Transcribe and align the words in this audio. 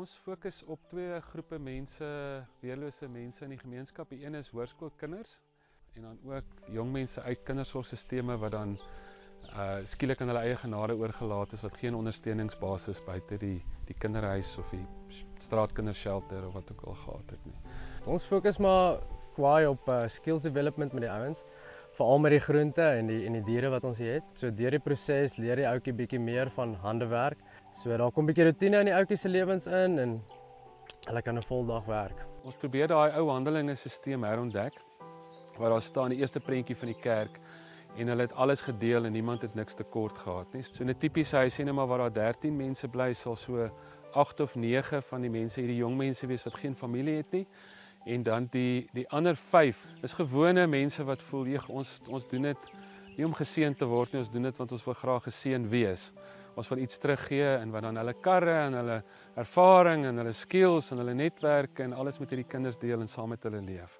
Ons 0.00 0.14
fokus 0.24 0.62
op 0.72 0.80
twee 0.88 1.18
groepe 1.20 1.58
mense, 1.60 2.06
weerlose 2.62 3.08
mense 3.12 3.44
in 3.44 3.50
die 3.52 3.58
gemeenskap. 3.60 4.08
Die 4.08 4.22
een 4.24 4.38
is 4.38 4.48
hoërskoolkinders 4.48 5.34
en 5.98 6.06
dan 6.06 6.20
ook 6.24 6.62
jong 6.72 6.92
mense 6.94 7.20
uit 7.20 7.42
kindersorgstelsels 7.44 8.40
wat 8.40 8.54
dan 8.54 8.78
uh 9.50 9.66
skielik 9.92 10.22
aan 10.22 10.32
hulle 10.32 10.46
eie 10.46 10.56
genade 10.62 10.96
oorgelaat 10.96 11.52
is 11.52 11.64
wat 11.66 11.76
geen 11.82 11.98
ondersteuningsbasis 11.98 13.02
buite 13.04 13.36
die 13.42 13.58
die 13.90 13.98
kinderhuis 13.98 14.54
of 14.62 14.72
die 14.72 14.86
straatkindershelter 15.44 16.46
of 16.48 16.56
wat 16.56 16.72
ook 16.72 16.86
al 16.86 16.96
gehad 17.04 17.36
het 17.36 17.44
nie. 17.50 17.60
Ons 18.06 18.24
fokus 18.24 18.56
maar 18.56 19.02
kwaai 19.36 19.66
op 19.66 19.88
uh, 19.88 20.06
skills 20.08 20.46
development 20.46 20.96
met 20.96 21.10
die 21.10 21.12
ouens, 21.12 21.44
veral 21.98 22.24
met 22.24 22.38
die 22.38 22.44
groente 22.48 22.88
en 23.02 23.12
die 23.12 23.26
en 23.26 23.36
die 23.36 23.44
diere 23.52 23.74
wat 23.76 23.84
ons 23.84 24.00
hier 24.00 24.22
het. 24.22 24.32
So 24.34 24.48
deur 24.48 24.78
die 24.78 24.84
proses 24.88 25.36
leer 25.36 25.60
die 25.60 25.68
ouetjie 25.68 25.98
bietjie 26.04 26.22
meer 26.30 26.48
van 26.56 26.78
handewerk 26.86 27.49
So 27.74 27.96
daar 27.96 28.10
kom 28.12 28.24
'n 28.24 28.26
bietjie 28.26 28.44
rotine 28.44 28.78
in 28.78 28.86
die 28.86 28.94
ouetjies 28.94 29.20
se 29.20 29.28
lewens 29.28 29.66
in 29.66 29.98
en 29.98 30.22
hulle 31.06 31.22
kan 31.22 31.36
'n 31.36 31.42
voldag 31.42 31.84
werk. 31.84 32.26
Ons 32.44 32.56
probeer 32.56 32.88
daai 32.88 33.12
ou 33.18 33.28
handelinge 33.28 33.74
stelsel 33.74 34.22
herontdek 34.22 34.74
waar 35.58 35.70
daar 35.70 35.82
staan 35.82 36.10
die 36.10 36.18
eerste 36.18 36.40
prentjie 36.40 36.76
van 36.76 36.88
die 36.88 37.00
kerk 37.00 37.38
en 37.96 38.08
hulle 38.08 38.22
het 38.22 38.32
alles 38.32 38.60
gedeel 38.60 39.04
en 39.04 39.12
niemand 39.12 39.42
het 39.42 39.54
niks 39.54 39.74
tekort 39.74 40.18
gehad 40.18 40.52
nie. 40.52 40.62
So 40.62 40.84
'n 40.84 40.94
tipiese 40.98 41.36
huisie 41.36 41.64
net 41.64 41.74
maar 41.74 41.86
waar 41.86 41.98
daar 41.98 42.12
13 42.12 42.56
mense 42.56 42.88
bly 42.88 43.12
sal 43.12 43.36
so 43.36 43.70
8 44.12 44.40
of 44.40 44.54
9 44.54 45.02
van 45.02 45.20
die 45.20 45.30
mense 45.30 45.60
hierdie 45.60 45.76
jong 45.76 45.96
mense 45.96 46.26
wees 46.26 46.44
wat 46.44 46.54
geen 46.54 46.74
familie 46.76 47.16
het 47.16 47.30
nie 47.32 47.46
en 48.04 48.22
dan 48.22 48.48
die 48.50 48.88
die 48.92 49.08
ander 49.08 49.36
5 49.36 49.86
is 50.02 50.12
gewone 50.12 50.66
mense 50.66 51.04
wat 51.04 51.22
voel 51.22 51.46
jy 51.46 51.60
ons 51.68 51.98
ons 52.08 52.26
doen 52.28 52.48
dit 52.48 52.70
nie 53.16 53.26
om 53.26 53.34
geseën 53.34 53.74
te 53.76 53.86
word 53.86 54.12
nie 54.12 54.22
ons 54.22 54.32
doen 54.32 54.48
dit 54.48 54.56
want 54.56 54.72
ons 54.72 54.84
wil 54.84 54.94
graag 54.94 55.26
geseën 55.28 55.68
wees 55.68 56.10
ons 56.60 56.70
wil 56.72 56.82
iets 56.84 57.00
teruggee 57.00 57.56
en 57.56 57.72
wat 57.74 57.86
dan 57.88 58.00
hulle 58.00 58.16
karre 58.22 58.56
en 58.66 58.78
hulle 58.80 59.00
ervaring 59.40 60.06
en 60.08 60.22
hulle 60.22 60.36
skills 60.36 60.92
en 60.92 61.02
hulle 61.02 61.16
netwerke 61.16 61.84
en 61.86 61.96
alles 61.96 62.20
met 62.20 62.32
hierdie 62.32 62.48
kinders 62.48 62.78
deel 62.80 63.00
en 63.00 63.08
saam 63.08 63.32
met 63.34 63.48
hulle 63.48 63.62
leef. 63.64 63.99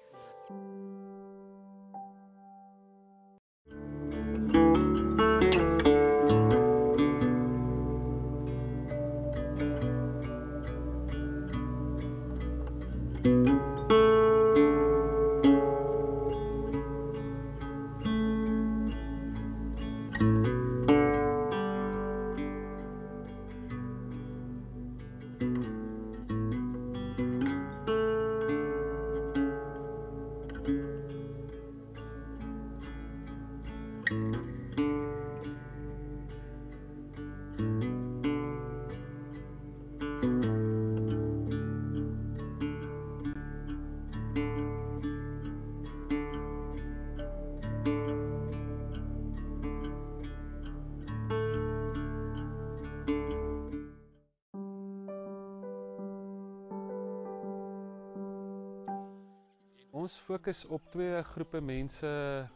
Fokus 60.31 60.63
op 60.71 60.81
twee 60.93 61.23
groepe 61.33 61.59
mense, 61.59 62.09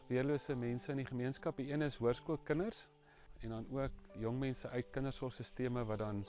weerlose 0.08 0.54
mense 0.56 0.88
in 0.92 1.00
die 1.02 1.08
gemeenskap. 1.08 1.58
Die 1.60 1.68
een 1.72 1.84
is 1.84 1.98
hoërskoolkinders 2.00 2.78
en 3.44 3.52
dan 3.52 3.66
ook 3.74 4.16
jong 4.16 4.38
mense 4.40 4.68
uit 4.72 4.86
kindersorgstelsels 4.94 5.84
wat 5.90 6.00
dan 6.00 6.22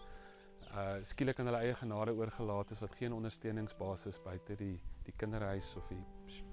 uh 0.75 0.97
skielik 1.07 1.39
aan 1.39 1.47
hulle 1.47 1.61
eie 1.63 1.75
genade 1.79 2.11
oorgelaat 2.11 2.73
is 2.75 2.81
wat 2.83 2.95
geen 2.99 3.13
ondersteuningsbasis 3.15 4.17
buite 4.25 4.57
die 4.59 4.73
die 5.05 5.13
kinderhuis 5.15 5.69
of 5.79 5.87
die 5.87 6.01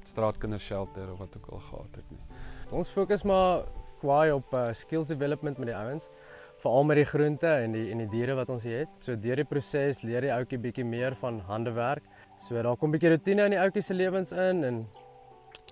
straatkindershelter 0.06 1.10
of 1.12 1.18
wat 1.18 1.34
ook 1.40 1.48
al 1.56 1.64
gehad 1.70 1.98
het 1.98 2.10
nie. 2.14 2.22
Ons 2.70 2.94
fokus 2.94 3.26
maar 3.26 3.64
kwaai 3.98 4.30
op 4.32 4.54
uh 4.54 4.68
skills 4.72 5.10
development 5.10 5.58
met 5.58 5.72
die 5.72 5.76
ouens, 5.76 6.06
veral 6.62 6.86
met 6.86 7.02
die 7.02 7.10
groente 7.10 7.50
en 7.50 7.74
die 7.74 7.90
en 7.90 8.04
die 8.04 8.12
diere 8.14 8.38
wat 8.38 8.54
ons 8.54 8.62
hier 8.62 8.84
het. 8.84 8.94
So 9.00 9.18
deur 9.18 9.42
die 9.42 9.50
proses 9.56 10.06
leer 10.06 10.28
die 10.28 10.34
ouetjie 10.36 10.62
bietjie 10.68 10.86
meer 10.86 11.18
van 11.18 11.42
handewerk 11.50 12.06
So 12.40 12.62
daar 12.62 12.76
kom 12.76 12.88
'n 12.88 12.92
bietjie 12.92 13.10
rotine 13.10 13.44
in 13.44 13.50
die 13.50 13.60
ouetjies 13.60 13.86
se 13.86 13.94
lewens 13.94 14.30
in 14.32 14.64
en 14.64 14.86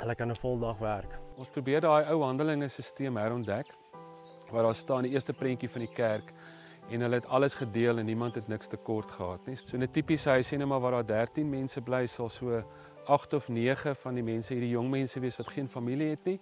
hulle 0.00 0.14
kan 0.14 0.30
'n 0.30 0.36
voldag 0.36 0.78
werk. 0.78 1.18
Ons 1.36 1.48
probeer 1.48 1.80
daai 1.80 2.04
ou 2.10 2.22
handelinge 2.22 2.68
stelsel 2.68 3.16
herontdek 3.16 3.66
waar 4.50 4.62
daar 4.62 4.74
staan 4.74 5.02
die 5.02 5.12
eerste 5.12 5.32
prentjie 5.32 5.68
van 5.68 5.80
die 5.80 5.94
kerk 5.94 6.32
en 6.90 7.00
hulle 7.00 7.14
het 7.14 7.26
alles 7.26 7.54
gedeel 7.54 7.98
en 7.98 8.06
niemand 8.06 8.34
het 8.34 8.48
niks 8.48 8.66
tekort 8.66 9.10
gehad 9.10 9.46
nie. 9.46 9.56
So 9.56 9.76
'n 9.76 9.88
tipiese 9.90 10.28
huisie 10.28 10.58
net 10.58 10.66
maar 10.66 10.80
waar 10.80 10.90
daar 10.90 11.06
13 11.06 11.50
mense 11.50 11.80
bly 11.80 12.06
sal 12.06 12.28
so 12.28 12.62
8 13.04 13.32
of 13.32 13.48
9 13.48 13.96
van 13.96 14.14
die 14.14 14.22
mense 14.22 14.52
hierdie 14.54 14.70
jong 14.70 14.90
mense 14.90 15.20
wees 15.20 15.36
wat 15.36 15.48
geen 15.50 15.68
familie 15.68 16.10
het 16.10 16.24
nie 16.24 16.40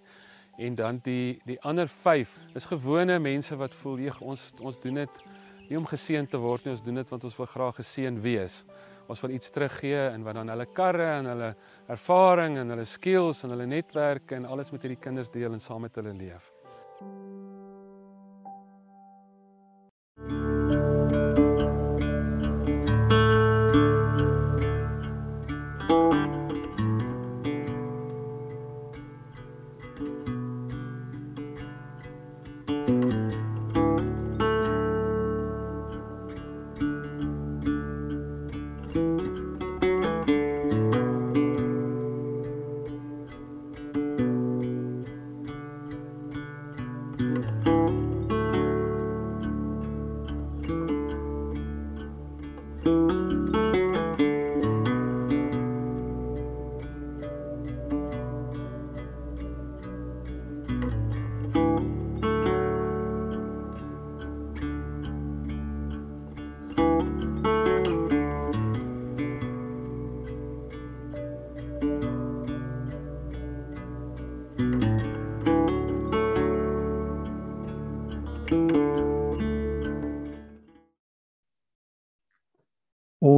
en 0.57 0.75
dan 0.75 0.99
die 1.03 1.41
die 1.45 1.61
ander 1.61 1.87
5 1.87 2.37
is 2.53 2.65
gewone 2.65 3.19
mense 3.19 3.55
wat 3.55 3.75
voel 3.75 3.99
jy 3.99 4.13
ons 4.19 4.51
ons 4.59 4.79
doen 4.83 5.01
dit 5.01 5.23
nie 5.69 5.77
om 5.77 5.87
geseën 5.87 6.27
te 6.27 6.37
word 6.37 6.65
nie 6.65 6.73
ons 6.75 6.83
doen 6.85 6.99
dit 7.01 7.09
want 7.09 7.23
ons 7.23 7.37
wil 7.37 7.49
graag 7.49 7.75
geseën 7.75 8.21
wees 8.21 8.63
ons 9.11 9.21
wil 9.25 9.35
iets 9.35 9.51
teruggee 9.51 10.07
en 10.07 10.23
wat 10.23 10.39
dan 10.39 10.53
hulle 10.53 10.67
karre 10.75 11.09
en 11.17 11.29
hulle 11.33 11.51
ervaring 11.91 12.57
en 12.61 12.73
hulle 12.75 12.87
skills 12.87 13.43
en 13.43 13.55
hulle 13.55 13.67
netwerke 13.67 14.37
en 14.39 14.47
alles 14.47 14.71
met 14.71 14.87
hierdie 14.87 15.01
kinders 15.03 15.31
deel 15.33 15.53
en 15.57 15.63
saam 15.63 15.83
met 15.87 15.99
hulle 15.99 16.15
leef. 16.15 16.47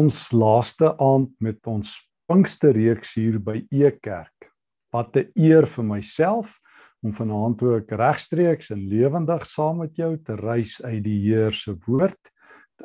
Ons 0.04 0.34
laaste 0.36 0.90
aand 1.00 1.32
met 1.44 1.60
ons 1.70 1.94
Pinksterreeks 2.28 3.14
hier 3.16 3.38
by 3.40 3.62
Ekerk. 3.72 4.50
Wat 4.92 5.16
'n 5.16 5.32
eer 5.36 5.66
vir 5.66 5.86
myself 5.86 6.60
om 7.04 7.14
vanaand 7.14 7.62
ook 7.64 7.92
regstreeks 7.92 8.72
en 8.72 8.88
lewendig 8.88 9.46
saam 9.48 9.80
met 9.80 9.96
jou 9.96 10.18
te 10.18 10.36
reis 10.36 10.82
uit 10.84 11.04
die 11.04 11.20
Heer 11.28 11.54
se 11.54 11.76
woord. 11.88 12.20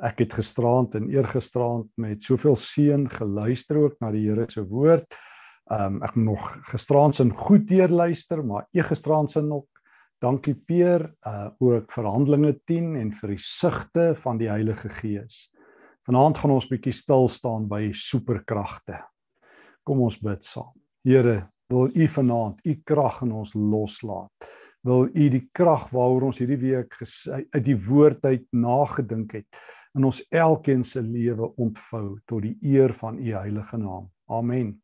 Ek 0.02 0.18
het 0.18 0.34
gisteraand 0.34 0.94
en 0.94 1.10
eergisteraand 1.10 1.90
met 1.96 2.22
soveel 2.22 2.56
seën 2.56 3.08
geluister 3.10 3.76
ook 3.76 3.96
na 4.00 4.12
die 4.12 4.28
Here 4.28 4.46
se 4.48 4.62
woord. 4.62 5.06
Um 5.70 6.02
ek 6.02 6.14
moet 6.14 6.24
nog 6.24 6.70
gisteraand 6.70 7.14
se 7.14 7.30
goed 7.34 7.66
deurluister, 7.66 8.44
maar 8.44 8.66
eergisteraand 8.72 9.30
se 9.30 9.42
nog 9.42 9.66
dankie 10.20 10.54
Peer 10.54 11.14
uh 11.26 11.50
ook 11.58 11.92
vir 11.92 12.04
Handelinge 12.04 12.60
10 12.64 12.96
en 12.96 13.12
vir 13.12 13.28
die 13.28 13.42
sigte 13.42 14.14
van 14.14 14.38
die 14.38 14.48
Heilige 14.48 14.88
Gees. 14.88 15.48
Vanaand 16.08 16.38
gaan 16.40 16.54
ons 16.54 16.64
bietjie 16.70 16.94
stil 16.96 17.26
staan 17.28 17.66
by 17.68 17.90
superkragte. 17.92 18.96
Kom 19.84 19.98
ons 20.06 20.14
bid 20.24 20.40
saam. 20.40 20.70
Here, 21.04 21.50
wil 21.68 21.90
U 21.92 22.06
vanaand 22.14 22.62
U 22.64 22.74
krag 22.88 23.18
in 23.26 23.34
ons 23.36 23.52
loslaat. 23.52 24.46
Wil 24.88 25.10
U 25.12 25.26
die 25.34 25.42
krag 25.52 25.90
waaroor 25.92 26.30
ons 26.30 26.40
hierdie 26.40 26.56
week 26.62 26.96
uit 27.52 27.60
die 27.66 27.76
woord 27.76 28.24
uit 28.24 28.46
nagedink 28.56 29.36
het, 29.36 29.60
in 29.92 30.08
ons 30.08 30.22
elkeen 30.32 30.80
se 30.80 31.02
lewe 31.04 31.50
ontvou 31.60 32.16
tot 32.24 32.40
die 32.46 32.56
eer 32.64 32.96
van 32.96 33.20
u 33.20 33.28
heilige 33.34 33.76
naam. 33.76 34.08
Amen. 34.32 34.78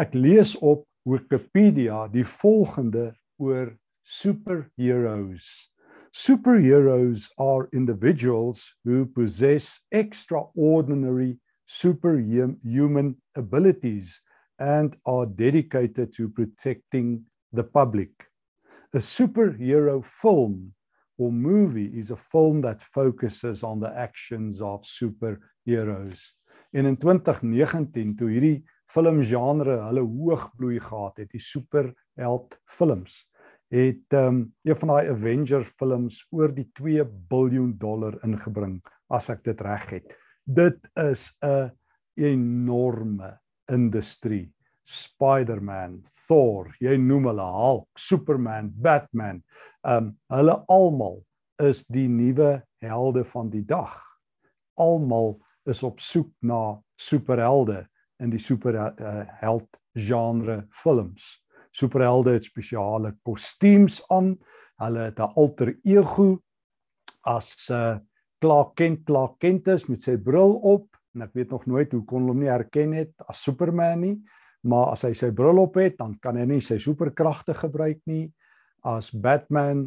Ek 0.00 0.16
lees 0.16 0.54
op 0.64 0.86
Wikipedia 1.04 2.06
die 2.08 2.24
volgende 2.24 3.10
oor 3.36 3.74
superheroes. 4.00 5.68
Superheroes 6.14 7.30
are 7.38 7.68
individuals 7.72 8.74
who 8.84 9.06
possess 9.06 9.80
extraordinary 9.92 11.38
superhuman 11.66 13.16
abilities 13.36 14.20
and 14.58 14.96
are 15.04 15.26
dedicated 15.26 16.12
to 16.14 16.28
protecting 16.28 17.24
the 17.52 17.64
public. 17.64 18.10
A 18.94 18.98
superhero 18.98 20.02
film 20.02 20.72
or 21.18 21.30
movie 21.30 21.92
is 21.98 22.10
a 22.10 22.16
film 22.16 22.62
that 22.62 22.82
focuses 22.82 23.62
on 23.62 23.80
the 23.80 23.92
actions 23.94 24.62
of 24.62 24.82
superheroes. 24.82 26.20
En 26.72 26.86
in 26.86 26.96
2019 26.96 28.16
toe 28.16 28.28
hierdie 28.28 28.64
filmgenre 28.88 29.78
hulle 29.84 30.04
hoogbloei 30.04 30.80
gehad 30.80 31.20
het, 31.20 31.30
die 31.32 31.40
superheld 31.40 32.56
films, 32.64 33.27
het 33.72 34.14
um, 34.16 34.54
een 34.64 34.76
van 34.76 34.92
daai 34.92 35.10
Avengers 35.12 35.72
films 35.76 36.22
oor 36.30 36.52
die 36.54 36.68
2 36.78 37.04
miljard 37.30 37.80
dollar 37.80 38.16
ingebring 38.24 38.78
as 39.12 39.28
ek 39.32 39.44
dit 39.44 39.60
reg 39.60 39.88
het. 39.90 40.14
Dit 40.44 40.88
is 40.96 41.36
'n 41.44 41.70
enorme 42.16 43.38
industrie. 43.70 44.52
Spider-Man, 44.88 46.02
Thor, 46.26 46.72
jy 46.80 46.96
noem 46.96 47.26
hulle 47.28 47.44
Hulk, 47.44 47.88
Superman, 47.98 48.72
Batman. 48.72 49.42
Um 49.84 50.16
hulle 50.32 50.64
almal 50.68 51.20
is 51.60 51.84
die 51.92 52.08
nuwe 52.08 52.62
helde 52.80 53.24
van 53.24 53.50
die 53.50 53.64
dag. 53.64 54.00
Almal 54.80 55.36
is 55.68 55.82
op 55.82 56.00
soek 56.00 56.30
na 56.40 56.80
superhelde 56.96 57.86
in 58.22 58.30
die 58.30 58.40
superheld 58.40 58.98
uh, 59.00 59.58
genre 59.92 60.62
films. 60.70 61.44
Superhelde 61.78 62.34
het 62.36 62.48
spesiale 62.48 63.14
kostuums 63.26 64.00
aan. 64.10 64.34
Hulle 64.82 65.08
het 65.10 65.18
'n 65.18 65.32
alter 65.34 65.76
ego 65.84 66.38
as 67.24 67.70
'n 67.70 67.74
uh, 67.74 67.98
Clark 68.40 68.74
Kent, 68.74 69.04
Clark 69.04 69.38
Kent 69.38 69.68
is 69.68 69.88
met 69.88 70.02
sy 70.02 70.16
bril 70.16 70.54
op 70.62 70.86
en 71.14 71.22
ek 71.22 71.34
weet 71.34 71.50
nog 71.50 71.66
nooit 71.66 71.92
hoe 71.92 72.04
kon 72.04 72.28
hom 72.28 72.38
nie 72.38 72.50
herken 72.50 72.92
het 72.92 73.10
as 73.26 73.42
Superman 73.42 74.00
nie 74.00 74.18
maar 74.66 74.92
as 74.94 75.04
hy 75.06 75.12
sy 75.16 75.30
bril 75.34 75.60
op 75.62 75.78
het, 75.78 75.96
dan 76.00 76.16
kan 76.22 76.38
hy 76.38 76.46
nie 76.48 76.62
sy 76.64 76.78
superkragte 76.82 77.54
gebruik 77.56 78.00
nie. 78.10 78.26
As 78.86 79.10
Batman 79.10 79.86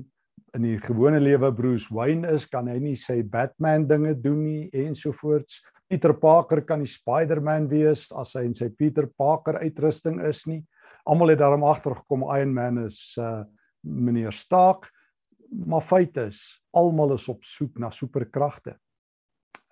in 0.55 0.65
die 0.67 0.77
gewone 0.83 1.19
lewe 1.21 1.51
Bruce 1.55 1.91
Wayne 1.93 2.27
is, 2.33 2.47
kan 2.49 2.69
hy 2.71 2.77
nie 2.83 2.97
sy 2.99 3.21
Batman 3.23 3.87
dinge 3.89 4.15
doen 4.19 4.41
nie 4.45 4.69
ensovoorts. 4.75 5.61
Peter 5.91 6.13
Parker 6.15 6.63
kan 6.67 6.79
nie 6.83 6.91
Spider-Man 6.91 7.67
wees 7.71 8.07
as 8.15 8.35
hy 8.37 8.45
in 8.47 8.55
sy 8.55 8.69
Peter 8.71 9.09
Parker 9.19 9.59
uitrusting 9.59 10.21
is 10.27 10.45
nie. 10.47 10.61
Almal 11.05 11.33
het 11.33 11.39
daarom 11.39 11.63
agtergekom 11.63 12.27
Iron 12.35 12.53
Man 12.53 12.85
is 12.85 13.17
uh 13.19 13.43
meneer 13.81 14.31
Stark. 14.31 14.91
Maar 15.49 15.81
feit 15.81 16.17
is, 16.17 16.61
almal 16.71 17.13
is 17.13 17.27
op 17.27 17.43
soek 17.43 17.79
na 17.79 17.89
superkragte. 17.89 18.77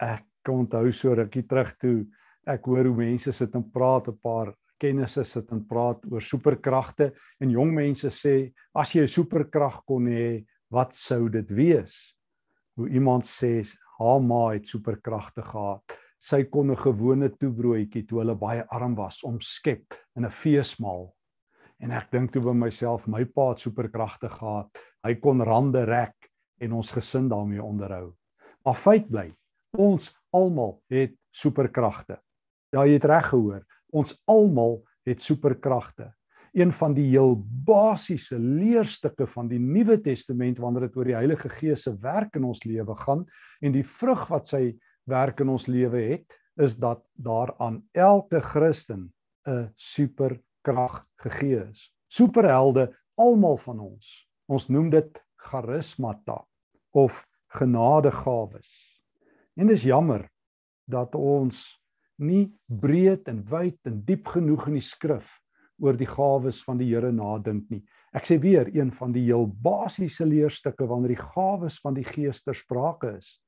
Ek 0.02 0.26
kan 0.42 0.66
onthou 0.66 0.92
so 0.92 1.14
rukkie 1.14 1.46
terug 1.48 1.76
toe 1.78 2.08
ek 2.50 2.66
hoor 2.66 2.90
hoe 2.90 2.98
mense 2.98 3.32
sit 3.36 3.56
en 3.56 3.66
praat 3.72 4.08
'n 4.10 4.18
paar 4.18 4.54
kennisse 4.80 5.24
sit 5.24 5.52
en 5.52 5.66
praat 5.68 6.06
oor 6.10 6.22
superkragte 6.22 7.12
en 7.40 7.52
jong 7.52 7.74
mense 7.74 8.10
sê 8.10 8.52
as 8.74 8.96
jy 8.96 9.04
'n 9.04 9.08
superkrag 9.08 9.84
kon 9.86 10.08
hê, 10.08 10.46
wat 10.72 10.94
sou 10.96 11.30
dit 11.30 11.50
wees? 11.52 12.16
Hoe 12.78 12.90
iemand 12.90 13.24
sê 13.24 13.64
haar 14.00 14.22
ma 14.22 14.54
het 14.54 14.66
superkragte 14.66 15.42
gehad. 15.42 15.84
Sy 16.20 16.44
kon 16.44 16.72
'n 16.72 16.76
gewone 16.76 17.30
toebroodjie 17.30 18.08
toe 18.08 18.20
hulle 18.20 18.36
baie 18.36 18.64
arm 18.72 18.96
was 18.96 19.24
omskep 19.24 19.94
in 20.16 20.26
'n 20.26 20.32
feesmaal. 20.32 21.14
En 21.80 21.92
ek 21.92 22.12
dink 22.12 22.32
toe 22.32 22.42
by 22.44 22.54
myself, 22.54 23.08
my 23.08 23.24
pa 23.26 23.52
het 23.54 23.64
superkragte 23.64 24.30
gehad. 24.30 24.70
Hy 25.04 25.16
kon 25.16 25.42
rande 25.42 25.86
rek 25.88 26.30
en 26.60 26.74
ons 26.74 26.92
gesin 26.92 27.30
daarmee 27.32 27.64
onderhou. 27.64 28.14
Maar 28.66 28.76
feit 28.76 29.08
bly, 29.08 29.30
ons 29.78 30.10
almal 30.36 30.82
het 30.92 31.16
superkragte. 31.32 32.20
Ja, 32.74 32.84
jy 32.86 33.00
het 33.00 33.08
reg 33.08 33.32
gehoor 33.32 33.64
ons 33.92 34.16
almal 34.30 34.80
het 35.08 35.22
superkragte. 35.22 36.12
Een 36.54 36.72
van 36.74 36.96
die 36.98 37.06
heel 37.12 37.36
basiese 37.66 38.40
leerstukke 38.40 39.28
van 39.30 39.50
die 39.52 39.60
Nuwe 39.62 40.00
Testament 40.02 40.60
wanneer 40.62 40.88
dit 40.88 40.98
oor 40.98 41.10
die 41.12 41.18
Heilige 41.18 41.50
Gees 41.54 41.86
se 41.86 41.94
werk 42.02 42.40
in 42.40 42.48
ons 42.50 42.64
lewe 42.66 42.96
gaan 42.98 43.26
en 43.62 43.76
die 43.76 43.86
vrug 43.86 44.26
wat 44.32 44.50
sy 44.50 44.64
werk 45.10 45.42
in 45.46 45.54
ons 45.54 45.68
lewe 45.70 46.02
het, 46.10 46.38
is 46.60 46.76
dat 46.82 47.04
daar 47.14 47.54
aan 47.62 47.84
elke 47.94 48.42
Christen 48.42 49.12
'n 49.48 49.70
superkrag 50.60 51.06
gegee 51.18 51.70
is. 51.72 51.92
Superhelde 52.10 52.96
almal 53.18 53.58
van 53.58 53.80
ons. 53.80 54.28
Ons 54.48 54.68
noem 54.70 54.90
dit 54.90 55.20
charismata 55.38 56.46
of 56.94 57.26
genadegawes. 57.54 59.00
En 59.56 59.68
dis 59.68 59.84
jammer 59.84 60.30
dat 60.88 61.16
ons 61.16 61.80
nie 62.18 62.52
breed 62.68 63.28
en 63.28 63.44
wyd 63.46 63.78
en 63.86 64.04
diep 64.06 64.28
genoeg 64.28 64.68
in 64.68 64.80
die 64.80 64.84
skrif 64.84 65.40
oor 65.80 65.96
die 65.96 66.08
gawes 66.08 66.64
van 66.64 66.78
die 66.78 66.90
Here 66.90 67.12
nadink 67.12 67.70
nie. 67.70 67.86
Ek 68.12 68.26
sê 68.26 68.40
weer 68.42 68.68
een 68.74 68.92
van 68.92 69.14
die 69.14 69.24
heel 69.30 69.48
basiese 69.48 70.26
leerstukke 70.26 70.86
wanneer 70.88 71.14
die 71.16 71.22
gawes 71.22 71.80
van 71.80 71.96
die 71.96 72.04
Gees 72.04 72.44
ter 72.44 72.56
sprake 72.56 73.16
is 73.18 73.40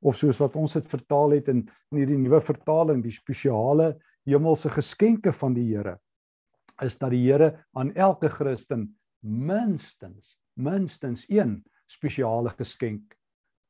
of 0.00 0.16
soos 0.16 0.38
wat 0.40 0.54
ons 0.56 0.72
dit 0.78 0.86
vertaal 0.88 1.34
het 1.34 1.48
in 1.52 1.66
in 1.90 1.98
hierdie 1.98 2.20
nuwe 2.20 2.38
vertaling 2.40 3.02
die 3.02 3.12
spesiale 3.12 3.98
hemelse 4.24 4.70
geskenke 4.72 5.32
van 5.32 5.52
die 5.56 5.66
Here 5.74 5.98
is 6.82 6.98
dat 6.98 7.10
die 7.10 7.22
Here 7.24 7.66
aan 7.72 7.94
elke 7.94 8.28
Christen 8.28 8.98
minstens 9.20 10.38
minstens 10.60 11.24
een 11.28 11.64
spesiale 11.86 12.50
geskenk 12.50 13.16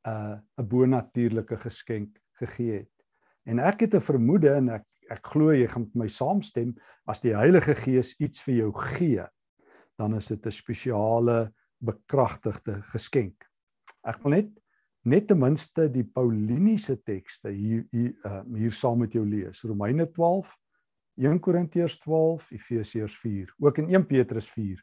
'n 0.05 0.09
uh, 0.09 0.37
'n 0.57 0.67
bonatuurlike 0.67 1.57
geskenk 1.57 2.17
gegee 2.39 2.77
het. 2.77 2.95
En 3.45 3.59
ek 3.59 3.79
het 3.79 3.93
'n 3.95 4.01
vermoede 4.01 4.53
en 4.53 4.69
ek 4.69 4.85
ek 5.11 5.27
glo 5.27 5.51
jy 5.51 5.67
gaan 5.67 5.83
met 5.83 5.95
my 5.95 6.07
saamstem 6.07 6.75
as 7.05 7.19
die 7.19 7.35
Heilige 7.35 7.75
Gees 7.75 8.15
iets 8.19 8.41
vir 8.41 8.55
jou 8.55 8.71
gee, 8.71 9.25
dan 9.99 10.15
is 10.15 10.27
dit 10.27 10.45
'n 10.45 10.51
spesiale 10.51 11.53
bekragtigde 11.79 12.81
geskenk. 12.81 13.45
Ek 14.03 14.23
wil 14.23 14.31
net 14.31 14.49
net 15.03 15.27
ten 15.27 15.39
minste 15.39 15.89
die 15.89 16.03
Pauliniese 16.03 16.95
tekste 17.03 17.49
hier 17.49 17.85
hier 17.91 18.13
uh, 18.25 18.43
hier 18.55 18.71
saam 18.71 18.99
met 18.99 19.13
jou 19.13 19.25
lees. 19.25 19.63
Romeine 19.63 20.05
12, 20.11 20.57
1 21.21 21.37
Korintiërs 21.37 21.99
12, 22.01 22.47
Efesiërs 22.55 23.15
4, 23.21 23.51
ook 23.61 23.77
in 23.77 23.91
1 23.93 24.05
Petrus 24.09 24.47
4 24.49 24.79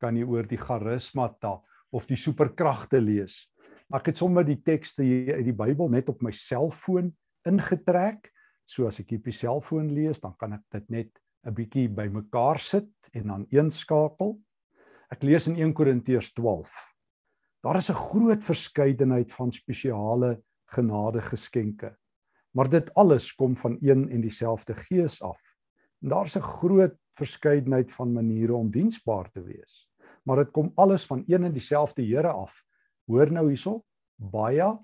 kan 0.00 0.14
jy 0.16 0.22
oor 0.22 0.46
die 0.46 0.58
charismata 0.60 1.56
of 1.90 2.06
die 2.06 2.18
superkragte 2.18 3.00
lees. 3.02 3.48
Ek 3.90 4.12
het 4.12 4.20
sommer 4.20 4.46
die 4.46 4.60
tekste 4.62 5.02
hier 5.02 5.40
uit 5.40 5.48
die 5.48 5.56
Bybel 5.56 5.90
net 5.90 6.08
op 6.12 6.22
my 6.22 6.30
selfoon 6.30 7.10
ingetrek. 7.48 8.30
So 8.70 8.86
as 8.86 9.00
ek 9.02 9.10
hier 9.10 9.18
op 9.18 9.26
die 9.26 9.34
selfoon 9.34 9.90
lees, 9.90 10.22
dan 10.22 10.36
kan 10.38 10.54
ek 10.60 10.62
dit 10.78 10.86
net 10.94 11.10
'n 11.44 11.54
bietjie 11.58 11.88
bymekaar 11.88 12.60
sit 12.62 12.92
en 13.12 13.26
dan 13.26 13.46
eenskakel. 13.50 14.38
Ek 15.10 15.24
lees 15.26 15.48
in 15.48 15.58
1 15.58 15.74
Korintiërs 15.74 16.32
12. 16.38 16.70
Daar 17.64 17.76
is 17.76 17.90
'n 17.90 17.98
groot 17.98 18.44
verskeidenheid 18.44 19.32
van 19.32 19.50
spesiale 19.52 20.40
genade 20.70 21.20
geskenke. 21.20 21.96
Maar 22.54 22.68
dit 22.70 22.94
alles 22.94 23.34
kom 23.34 23.56
van 23.56 23.78
een 23.80 24.08
en 24.08 24.20
dieselfde 24.20 24.74
Gees 24.74 25.22
af. 25.22 25.49
En 26.00 26.08
daar's 26.08 26.36
'n 26.36 26.40
groot 26.40 26.96
verskeidenheid 27.10 27.92
van 27.92 28.12
maniere 28.12 28.54
om 28.54 28.70
diensbaar 28.70 29.30
te 29.30 29.42
wees. 29.42 29.88
Maar 30.24 30.36
dit 30.36 30.50
kom 30.50 30.72
alles 30.74 31.06
van 31.06 31.24
een 31.26 31.44
en 31.44 31.52
dieselfde 31.52 32.02
Here 32.02 32.28
af. 32.28 32.64
Hoor 33.04 33.32
nou 33.32 33.48
hierso, 33.48 33.84
baie 34.14 34.78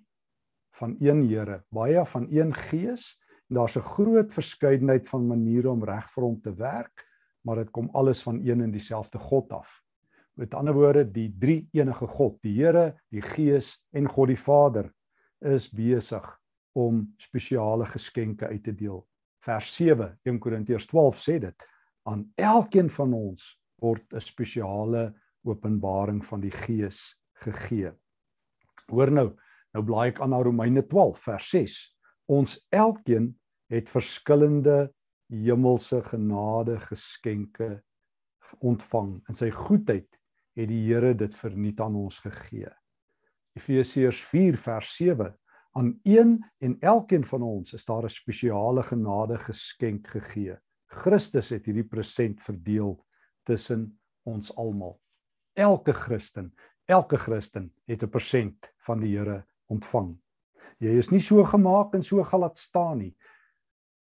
van 0.76 0.96
een 0.98 1.28
Here, 1.28 1.64
baie 1.68 2.04
van 2.04 2.26
een 2.30 2.54
Gees 2.54 3.16
en 3.48 3.54
daar's 3.54 3.76
'n 3.76 3.80
groot 3.80 4.32
verskeidenheid 4.32 5.08
van 5.08 5.26
maniere 5.26 5.70
om 5.70 5.84
reg 5.84 6.10
vir 6.12 6.24
hom 6.24 6.40
te 6.40 6.54
werk, 6.54 7.06
maar 7.40 7.56
dit 7.56 7.70
kom 7.70 7.88
alles 7.92 8.22
van 8.22 8.40
een 8.46 8.60
en 8.60 8.70
dieselfde 8.70 9.18
God 9.18 9.52
af. 9.52 9.82
Met 10.34 10.54
ander 10.54 10.74
woorde, 10.74 11.10
die 11.10 11.34
drie 11.38 11.68
enige 11.72 12.06
God, 12.06 12.42
die 12.42 12.62
Here, 12.62 13.00
die 13.08 13.22
Gees 13.22 13.84
en 13.90 14.08
God 14.08 14.28
die 14.28 14.40
Vader 14.40 14.92
is 15.40 15.70
besig 15.70 16.40
om 16.72 17.14
spesiale 17.16 17.86
geskenke 17.86 18.46
uit 18.46 18.64
te 18.64 18.74
deel. 18.74 19.06
Vers 19.46 19.74
7, 19.78 20.10
1 20.26 20.38
Korintiërs 20.42 20.88
12 20.90 21.22
sê 21.22 21.38
dit, 21.38 21.66
aan 22.10 22.26
elkeen 22.34 22.90
van 22.90 23.14
ons 23.14 23.46
word 23.82 24.02
'n 24.12 24.20
spesiale 24.20 25.14
openbaring 25.46 26.24
van 26.26 26.40
die 26.40 26.50
Gees 26.50 27.14
gegee. 27.44 27.92
Hoor 28.90 29.10
nou, 29.10 29.28
Nou 29.76 29.84
blaai 29.84 30.08
ek 30.08 30.22
aan 30.24 30.32
na 30.32 30.38
Romeine 30.40 30.80
12 30.88 31.18
vers 31.20 31.48
6. 31.52 31.72
Ons 32.32 32.54
elkeen 32.72 33.34
het 33.68 33.90
verskillende 33.92 34.86
hemelse 35.28 35.98
genade 36.06 36.78
geskenke 36.86 37.68
ontvang. 38.64 39.18
In 39.28 39.36
sy 39.36 39.50
goedheid 39.52 40.08
het 40.56 40.70
die 40.70 40.80
Here 40.86 41.12
dit 41.12 41.36
verniet 41.36 41.82
aan 41.84 41.98
ons 42.00 42.22
gegee. 42.24 42.70
Efesiërs 43.58 44.22
4 44.30 44.56
vers 44.62 44.94
7. 44.96 45.28
Aan 45.76 46.00
een 46.02 46.46
en 46.58 46.76
elkeen 46.80 47.24
van 47.24 47.42
ons 47.42 47.72
is 47.72 47.84
daar 47.84 48.04
'n 48.04 48.08
spesiale 48.08 48.82
genade 48.82 49.38
geskenk 49.38 50.06
gegee. 50.06 50.56
Christus 50.86 51.48
het 51.48 51.66
hierdie 51.66 51.84
present 51.84 52.42
verdeel 52.42 53.04
tussen 53.42 53.98
ons 54.22 54.56
almal. 54.56 55.00
Elke 55.52 55.92
Christen, 55.92 56.54
elke 56.84 57.16
Christen 57.16 57.74
het 57.84 58.02
'n 58.02 58.08
persent 58.08 58.72
van 58.76 59.00
die 59.00 59.18
Here 59.18 59.44
ontvang. 59.66 60.18
Jy 60.78 60.96
is 60.96 61.10
nie 61.10 61.20
so 61.20 61.44
gemaak 61.44 61.94
en 61.94 62.02
so 62.02 62.24
gelaat 62.24 62.58
staan 62.58 62.98
nie. 62.98 63.16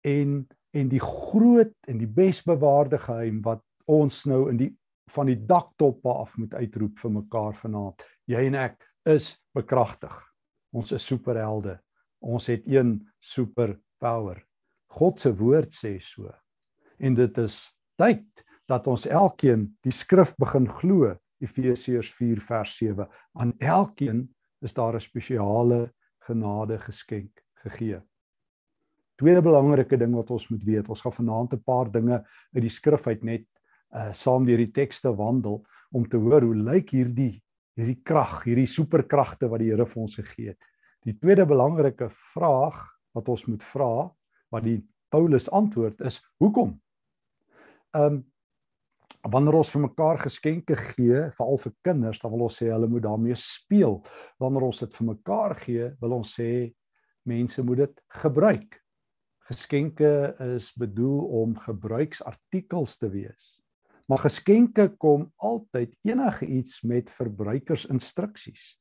En 0.01 0.47
en 0.71 0.89
die 0.89 1.01
groot 1.01 1.75
en 1.87 1.99
die 1.99 2.09
besbewaarde 2.09 2.99
geheim 2.99 3.43
wat 3.43 3.63
ons 3.85 4.25
nou 4.25 4.51
in 4.51 4.57
die 4.57 4.79
van 5.11 5.27
die 5.27 5.47
daktoppe 5.47 6.09
af 6.09 6.37
moet 6.37 6.55
uitroep 6.55 6.99
vir 6.99 7.11
mekaar 7.11 7.55
vanaand. 7.55 8.05
Jy 8.25 8.47
en 8.47 8.55
ek 8.55 8.93
is 9.03 9.43
bekragtig. 9.53 10.34
Ons 10.75 10.93
is 10.93 11.07
superhelde. 11.07 11.79
Ons 12.25 12.49
het 12.51 12.65
een 12.67 12.97
super 13.23 13.77
power. 14.03 14.41
God 14.95 15.21
se 15.21 15.31
woord 15.35 15.75
sê 15.75 15.97
so. 16.03 16.31
En 16.99 17.15
dit 17.15 17.39
is 17.39 17.59
tyd 18.01 18.27
dat 18.71 18.87
ons 18.91 19.07
elkeen 19.07 19.69
die 19.85 19.95
skrif 19.95 20.35
begin 20.41 20.67
glo. 20.81 21.13
Efesiërs 21.43 22.11
4 22.17 22.41
vers 22.41 22.77
7. 22.79 23.07
Aan 23.39 23.53
elkeen 23.59 24.27
is 24.65 24.75
daar 24.75 24.95
'n 24.95 25.01
spesiale 25.01 25.93
genade 26.27 26.79
geskenk 26.79 27.43
gegee. 27.63 28.01
Tweede 29.17 29.43
belangrike 29.43 29.97
ding 29.97 30.15
wat 30.15 30.31
ons 30.31 30.49
moet 30.49 30.65
weet, 30.65 30.89
ons 30.89 31.01
gaan 31.01 31.13
vanaand 31.13 31.53
'n 31.53 31.63
paar 31.63 31.91
dinge 31.91 32.25
uit 32.55 32.63
die 32.63 32.71
skrif 32.71 33.07
uit 33.07 33.23
net 33.23 33.47
uh 33.95 34.13
saam 34.13 34.45
deur 34.45 34.59
die 34.59 34.73
tekste 34.73 35.15
wandel 35.15 35.65
om 35.93 36.09
te 36.09 36.17
hoor 36.17 36.43
hoe 36.43 36.57
lyk 36.57 36.91
hierdie 36.91 37.44
hierdie 37.79 38.01
krag, 38.07 38.43
hierdie 38.47 38.69
superkragte 38.71 39.49
wat 39.51 39.63
die 39.63 39.71
Here 39.73 39.87
vir 39.89 40.03
ons 40.05 40.19
gegee 40.21 40.53
het. 40.53 40.71
Die 41.05 41.17
tweede 41.19 41.47
belangrike 41.49 42.09
vraag 42.33 42.79
wat 43.15 43.29
ons 43.31 43.47
moet 43.51 43.65
vra, 43.67 44.11
wat 44.55 44.65
die 44.67 44.79
Paulus 45.13 45.51
antwoord 45.53 46.01
is, 46.07 46.21
hoekom? 46.43 46.79
Um 47.95 48.25
wanneer 49.25 49.57
ons 49.57 49.71
vir 49.73 49.81
mekaar 49.87 50.19
geskenke 50.21 50.77
gee, 50.77 51.21
veral 51.33 51.57
vir 51.63 51.73
kinders, 51.87 52.19
dan 52.21 52.33
wil 52.35 52.43
ons 52.45 52.59
sê 52.61 52.67
hulle 52.69 52.91
moet 52.93 53.07
daarmee 53.07 53.37
speel. 53.41 54.03
Wanneer 54.43 54.67
ons 54.67 54.83
dit 54.83 54.97
vir 54.99 55.07
mekaar 55.09 55.55
gee, 55.63 55.87
wil 56.03 56.19
ons 56.19 56.33
sê 56.37 56.49
mense 57.25 57.65
moet 57.65 57.87
dit 57.87 58.03
gebruik. 58.21 58.77
Geskenke 59.49 60.11
is 60.45 60.71
bedoel 60.77 61.25
om 61.41 61.57
gebruiksartikels 61.65 62.99
te 63.01 63.09
wees. 63.17 63.49
Maar 64.07 64.19
geskenke 64.19 64.89
kom 64.99 65.33
altyd 65.37 65.95
enige 66.05 66.47
iets 66.47 66.83
met 66.83 67.11
verbruikersinstruksies. 67.11 68.79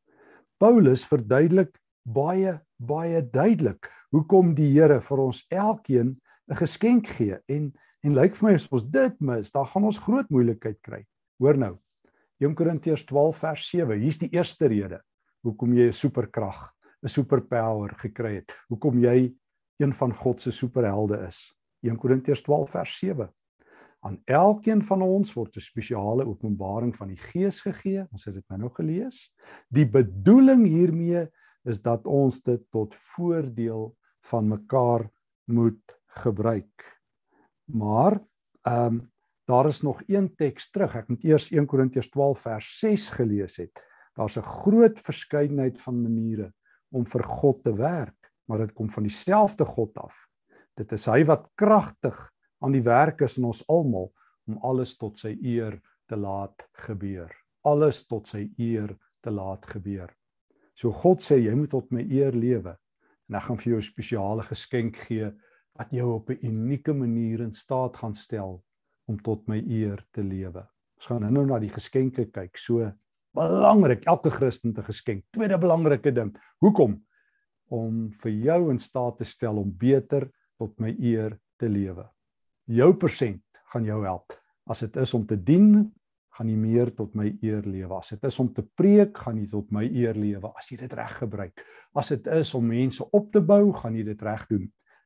Paulus 0.58 1.06
verduidelik 1.06 1.80
baie 2.04 2.60
baie 2.78 3.22
duidelik 3.32 3.88
hoekom 4.12 4.56
die 4.56 4.74
Here 4.74 5.00
vir 5.02 5.18
ons 5.18 5.46
elkeen 5.50 6.20
'n 6.52 6.56
geskenk 6.56 7.08
gee 7.08 7.40
en 7.48 7.72
En 8.04 8.18
lyk 8.18 8.36
vir 8.36 8.50
my 8.50 8.54
as 8.58 8.68
ons 8.76 8.84
dit 8.92 9.22
mis, 9.24 9.52
dan 9.56 9.68
gaan 9.72 9.88
ons 9.88 10.00
groot 10.04 10.32
moeilikheid 10.34 10.80
kry. 10.84 11.00
Hoor 11.40 11.60
nou. 11.60 11.74
1 12.44 12.56
Korintiërs 12.60 13.06
12 13.08 13.38
vers 13.40 13.68
7. 13.72 14.00
Hier's 14.02 14.20
die 14.20 14.32
eerste 14.36 14.68
rede 14.68 15.00
hoekom 15.48 15.72
jy 15.76 15.88
'n 15.88 15.96
superkrag, 15.96 16.72
'n 17.04 17.08
superpower 17.08 17.96
gekry 17.96 18.36
het. 18.36 18.52
Hoekom 18.68 19.00
jy 19.00 19.34
een 19.80 19.94
van 19.94 20.14
God 20.14 20.42
se 20.42 20.52
superhelde 20.52 21.26
is. 21.28 21.54
1 21.84 21.98
Korintiërs 21.98 22.44
12 22.44 22.70
vers 22.72 22.98
7. 23.00 23.30
Aan 24.04 24.20
elkeen 24.28 24.82
van 24.84 25.02
ons 25.02 25.32
word 25.34 25.56
'n 25.56 25.64
spesiale 25.64 26.26
openbaring 26.28 26.96
van 26.96 27.08
die 27.08 27.18
Gees 27.18 27.62
gegee. 27.62 28.04
Ons 28.12 28.26
het 28.26 28.34
dit 28.36 28.48
nou 28.50 28.60
nog 28.60 28.76
gelees. 28.76 29.32
Die 29.70 29.88
bedoeling 29.88 30.66
hiermee 30.68 31.28
is 31.64 31.82
dat 31.82 32.06
ons 32.06 32.42
dit 32.42 32.62
tot 32.72 32.96
voordeel 33.16 33.96
van 34.28 34.48
mekaar 34.48 35.10
moet 35.46 36.00
gebruik. 36.06 37.02
Maar 37.66 38.20
ehm 38.62 38.86
um, 38.86 39.12
daar 39.46 39.68
is 39.68 39.82
nog 39.82 40.02
een 40.08 40.36
teks 40.36 40.70
terug. 40.72 40.96
Ek 40.96 41.08
moet 41.08 41.24
eers 41.24 41.50
1 41.52 41.66
Korintiërs 41.66 42.10
12 42.10 42.40
vers 42.40 42.80
6 42.80 43.10
gelees 43.10 43.58
het. 43.58 43.84
Daar's 44.16 44.38
'n 44.38 44.42
groot 44.42 45.00
verskeidenheid 45.00 45.82
van 45.82 46.02
maniere 46.02 46.54
om 46.92 47.06
vir 47.06 47.24
God 47.24 47.64
te 47.64 47.76
werk, 47.76 48.32
maar 48.46 48.58
dit 48.58 48.74
kom 48.74 48.90
van 48.90 49.04
dieselfde 49.04 49.66
God 49.66 49.98
af. 49.98 50.28
Dit 50.74 50.92
is 50.92 51.06
hy 51.06 51.26
wat 51.26 51.50
kragtig 51.56 52.33
aan 52.64 52.76
die 52.76 52.86
werk 52.86 53.22
is 53.22 53.38
in 53.38 53.48
ons 53.50 53.64
almal 53.68 54.12
om 54.48 54.60
alles 54.64 54.96
tot 54.98 55.20
sy 55.20 55.36
eer 55.42 55.80
te 56.10 56.18
laat 56.20 56.66
gebeur. 56.88 57.32
Alles 57.68 58.04
tot 58.08 58.28
sy 58.28 58.48
eer 58.58 58.96
te 59.24 59.32
laat 59.32 59.66
gebeur. 59.72 60.10
So 60.76 60.92
God 60.92 61.22
sê 61.24 61.38
jy 61.44 61.54
moet 61.56 61.72
tot 61.72 61.92
my 61.94 62.04
eer 62.10 62.36
lewe 62.36 62.76
en 63.30 63.38
ek 63.40 63.48
gaan 63.48 63.60
vir 63.62 63.72
jou 63.72 63.80
'n 63.80 63.90
spesiale 63.92 64.44
geskenk 64.44 64.98
gee 65.08 65.32
wat 65.80 65.92
jou 65.92 66.14
op 66.16 66.30
'n 66.30 66.46
unieke 66.46 66.94
manier 66.94 67.42
in 67.42 67.54
staat 67.54 67.98
gaan 67.98 68.14
stel 68.14 68.64
om 69.08 69.18
tot 69.18 69.48
my 69.48 69.58
eer 69.58 70.06
te 70.12 70.24
lewe. 70.24 70.68
Ons 70.98 71.06
gaan 71.06 71.34
nou 71.34 71.46
na 71.46 71.60
die 71.60 71.70
geskenke 71.70 72.26
kyk. 72.32 72.58
So 72.58 72.92
belangrik, 73.34 74.06
elke 74.06 74.30
Christen 74.30 74.74
te 74.74 74.84
geskenk. 74.84 75.26
Tweede 75.32 75.58
belangrike 75.58 76.12
ding. 76.12 76.36
Hoekom? 76.60 77.02
Om 77.70 78.12
vir 78.12 78.32
jou 78.32 78.72
in 78.72 78.80
staat 78.80 79.18
te 79.18 79.26
stel 79.26 79.58
om 79.58 79.72
beter 79.72 80.30
tot 80.58 80.80
my 80.80 80.96
eer 81.00 81.40
te 81.58 81.68
lewe. 81.68 82.10
Jou 82.72 82.94
persent 82.96 83.44
gaan 83.74 83.84
jou 83.84 84.00
help. 84.06 84.34
As 84.72 84.80
dit 84.86 84.96
is 85.02 85.12
om 85.14 85.26
te 85.28 85.36
dien, 85.36 85.92
gaan 86.34 86.50
jy 86.50 86.56
meer 86.58 86.92
tot 86.96 87.12
my 87.18 87.28
eer 87.44 87.66
lewe. 87.68 87.98
As 87.98 88.14
dit 88.14 88.24
is 88.30 88.40
om 88.40 88.48
te 88.56 88.64
preek, 88.64 89.18
gaan 89.26 89.42
jy 89.42 89.50
tot 89.52 89.68
my 89.76 89.84
eer 89.86 90.16
lewe 90.18 90.54
as 90.58 90.70
jy 90.72 90.78
dit 90.80 90.96
reg 90.96 91.12
gebruik. 91.20 91.66
As 92.00 92.14
dit 92.14 92.30
is 92.34 92.54
om 92.58 92.66
mense 92.66 93.04
op 93.04 93.28
te 93.34 93.42
bou, 93.44 93.68
gaan 93.76 93.98
jy 94.00 94.06
dit 94.08 94.24
reg 94.24 94.48
doen. 94.50 94.64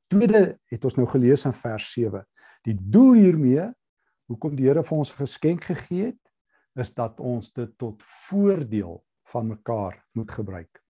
Tweede 0.07 0.43
het 0.71 0.85
ons 0.87 0.99
nou 0.99 1.07
gelees 1.09 1.47
in 1.49 1.55
vers 1.57 1.89
7. 1.95 2.23
Die 2.67 2.77
doel 2.77 3.17
hiermee 3.17 3.65
hoekom 4.29 4.55
die 4.55 4.69
Here 4.69 4.83
vir 4.83 4.97
ons 4.97 5.11
'n 5.11 5.25
geskenk 5.25 5.63
gegee 5.63 6.05
het, 6.13 6.23
is 6.77 6.93
dat 6.93 7.19
ons 7.19 7.51
dit 7.51 7.77
tot 7.77 8.03
voordeel 8.29 9.03
van 9.33 9.47
mekaar 9.47 9.97
moet 10.13 10.31
gebruik. 10.31 10.83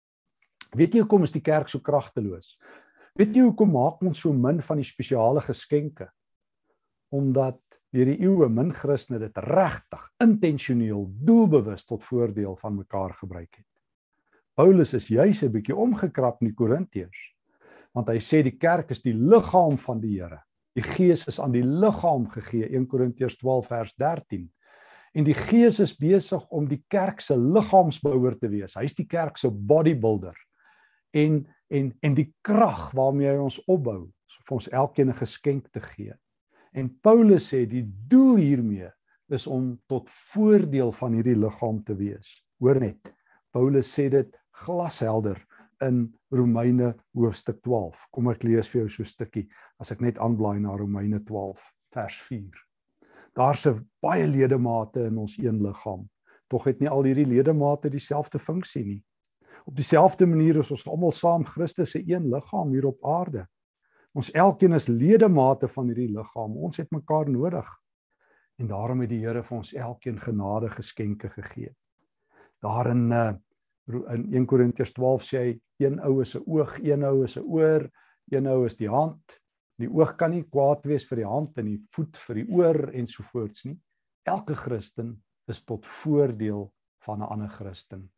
Weet 0.75 0.95
jy 0.95 1.01
hoekom 1.01 1.23
is 1.23 1.33
die 1.33 1.45
kerk 1.45 1.69
so 1.69 1.79
kragteloos? 1.79 2.57
Weet 3.15 3.37
jy 3.37 3.43
hoekom 3.43 3.71
maak 3.71 4.03
ons 4.03 4.19
so 4.19 4.33
min 4.33 4.63
van 4.63 4.77
die 4.77 4.89
spesiale 4.89 5.41
geskenke? 5.41 6.09
Omdat 7.09 7.61
deur 7.95 8.07
die 8.11 8.21
eeue 8.23 8.49
min 8.49 8.73
Christene 8.75 9.19
dit 9.19 9.37
regtig 9.39 10.09
intentioneel 10.23 11.07
doelbewus 11.25 11.85
tot 11.85 12.05
voordeel 12.05 12.57
van 12.57 12.77
mekaar 12.77 13.15
gebruik 13.15 13.55
het. 13.57 13.71
Paulus 14.55 14.95
is 14.95 15.09
juis 15.09 15.43
'n 15.43 15.53
bietjie 15.53 15.77
omgekrap 15.77 16.41
in 16.41 16.49
die 16.49 16.57
Korintiërs 16.57 17.35
want 17.95 18.11
hy 18.11 18.19
sê 18.19 18.43
die 18.43 18.57
kerk 18.59 18.91
is 18.91 19.03
die 19.05 19.15
liggaam 19.15 19.79
van 19.79 20.01
die 20.03 20.17
Here. 20.19 20.41
Die 20.75 20.83
Gees 20.83 21.29
is 21.31 21.39
aan 21.41 21.55
die 21.55 21.63
liggaam 21.63 22.27
gegee 22.33 22.67
1 22.67 22.89
Korintiërs 22.91 23.39
12 23.39 23.69
vers 23.71 23.95
13. 24.03 24.49
En 25.15 25.27
die 25.27 25.37
Gees 25.39 25.79
is 25.79 25.95
besig 25.95 26.43
om 26.51 26.67
die 26.67 26.81
kerk 26.91 27.23
se 27.23 27.37
liggaamsbouer 27.39 28.35
te 28.41 28.51
wees. 28.51 28.75
Hy's 28.75 28.97
die 28.99 29.07
kerk 29.07 29.39
se 29.39 29.51
bodybuilder. 29.51 30.35
En 31.15 31.45
en 31.75 31.93
en 32.03 32.15
die 32.15 32.29
krag 32.45 32.91
waarmee 32.95 33.31
hy 33.31 33.39
ons 33.41 33.57
opbou, 33.71 34.11
so 34.31 34.43
vir 34.47 34.55
ons 34.59 34.69
elkeen 34.69 35.09
'n 35.11 35.17
geskenk 35.23 35.71
te 35.73 35.81
gee. 35.81 36.13
En 36.75 36.89
Paulus 37.01 37.47
sê 37.53 37.65
die 37.71 37.85
doel 38.11 38.41
hiermee 38.43 38.91
is 39.33 39.47
om 39.47 39.77
tot 39.87 40.11
voordeel 40.35 40.91
van 40.93 41.15
hierdie 41.15 41.37
liggaam 41.39 41.79
te 41.87 41.95
wees. 41.97 42.41
Hoor 42.59 42.81
net. 42.83 43.13
Paulus 43.55 43.93
sê 43.95 44.09
dit 44.11 44.35
glashelder 44.65 45.39
in 45.87 46.09
Romeine 46.35 46.93
hoofstuk 47.15 47.61
12. 47.63 48.09
Kom 48.11 48.31
ek 48.33 48.43
lees 48.43 48.71
vir 48.73 48.83
jou 48.83 48.89
so 48.91 49.03
'n 49.03 49.13
stukkie 49.13 49.49
as 49.79 49.93
ek 49.93 50.01
net 50.01 50.19
aanblaai 50.19 50.59
na 50.61 50.77
Romeine 50.77 51.21
12 51.21 51.63
vers 51.95 52.19
4. 52.29 52.51
Daar's 53.35 53.67
baie 54.03 54.27
ledemate 54.27 55.07
in 55.07 55.19
ons 55.19 55.39
een 55.39 55.63
liggaam. 55.63 56.09
Tog 56.51 56.65
het 56.65 56.81
nie 56.81 56.89
al 56.89 57.05
hierdie 57.05 57.27
ledemate 57.27 57.91
dieselfde 57.91 58.39
funksie 58.39 58.85
nie. 58.85 59.03
Op 59.65 59.77
dieselfde 59.77 60.27
manier 60.27 60.57
is 60.57 60.71
ons 60.71 60.87
almal 60.87 61.13
saam 61.13 61.45
Christus 61.45 61.91
se 61.91 62.03
een 62.07 62.29
liggaam 62.31 62.71
hier 62.71 62.87
op 62.87 62.99
aarde. 63.05 63.47
Ons 64.15 64.31
elkeen 64.31 64.77
is 64.77 64.87
ledemate 64.89 65.69
van 65.69 65.89
hierdie 65.91 66.13
liggaam. 66.15 66.55
Ons 66.57 66.79
het 66.79 66.91
mekaar 66.95 67.31
nodig. 67.31 67.67
En 68.63 68.69
daarom 68.71 69.01
het 69.03 69.11
die 69.11 69.25
Here 69.25 69.43
vir 69.43 69.57
ons 69.57 69.73
elkeen 69.75 70.21
genade 70.23 70.71
geskenke 70.71 71.31
gegee. 71.35 71.73
Daarin 72.63 73.11
in 73.11 74.29
1 74.33 74.47
Korintiërs 74.47 74.95
12 74.95 75.27
sê 75.27 75.41
hy 75.43 75.55
een 75.83 75.99
ou 76.07 76.21
is 76.23 76.37
'n 76.37 76.45
oog, 76.47 76.79
een 76.79 77.03
ou 77.05 77.25
is 77.25 77.37
'n 77.37 77.43
oor, 77.43 77.91
een 78.31 78.47
ou 78.47 78.65
is 78.67 78.77
die 78.77 78.89
hand. 78.89 79.41
Die 79.79 79.91
oog 79.91 80.17
kan 80.17 80.31
nie 80.31 80.45
kwaad 80.45 80.87
wees 80.87 81.05
vir 81.09 81.17
die 81.17 81.29
hand 81.29 81.59
en 81.59 81.67
die 81.67 81.83
voet 81.91 82.17
vir 82.17 82.35
die 82.35 82.49
oor 82.49 82.91
ensovoorts 82.95 83.65
nie. 83.65 83.79
Elke 84.23 84.55
Christen 84.55 85.23
is 85.49 85.65
tot 85.65 85.87
voordeel 85.87 86.73
van 87.03 87.19
'n 87.19 87.29
ander 87.29 87.49
Christen. 87.49 88.14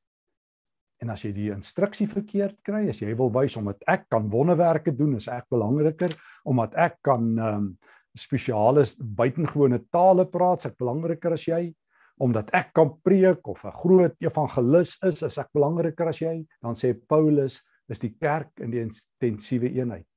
En 1.05 1.11
as 1.13 1.25
jy 1.25 1.33
die 1.37 1.51
instruksie 1.53 2.07
verkeerd 2.09 2.57
kry, 2.65 2.87
as 2.89 3.03
jy 3.03 3.13
wil 3.19 3.33
wys 3.35 3.57
omdat 3.61 3.83
ek 3.87 4.07
kan 4.13 4.31
wonderwerke 4.33 4.95
doen, 4.97 5.17
is 5.17 5.29
ek 5.29 5.51
belangriker 5.53 6.15
omdat 6.45 6.75
ek 6.75 7.03
kan 7.05 7.35
ehm 7.37 7.67
um, 7.67 7.77
spesiale 8.17 8.81
buitengewone 8.97 9.83
tale 9.93 10.25
praat, 10.33 10.63
is 10.63 10.71
ek 10.71 10.79
belangriker 10.81 11.35
as 11.37 11.43
jy 11.45 11.75
omdat 12.17 12.49
ek 12.57 12.71
kan 12.73 12.95
preek 13.05 13.49
of 13.49 13.65
'n 13.65 13.73
groot 13.73 14.15
evangelis 14.25 14.97
is, 15.05 15.23
is 15.23 15.39
ek 15.39 15.53
belangriker 15.53 16.09
as 16.09 16.21
jy, 16.21 16.47
dan 16.63 16.75
sê 16.75 16.95
Paulus 16.95 17.61
is 17.89 18.01
die 18.01 18.15
kerk 18.17 18.51
in 18.61 18.71
die 18.71 18.81
intensiewe 18.81 19.69
eenheid. 19.69 20.09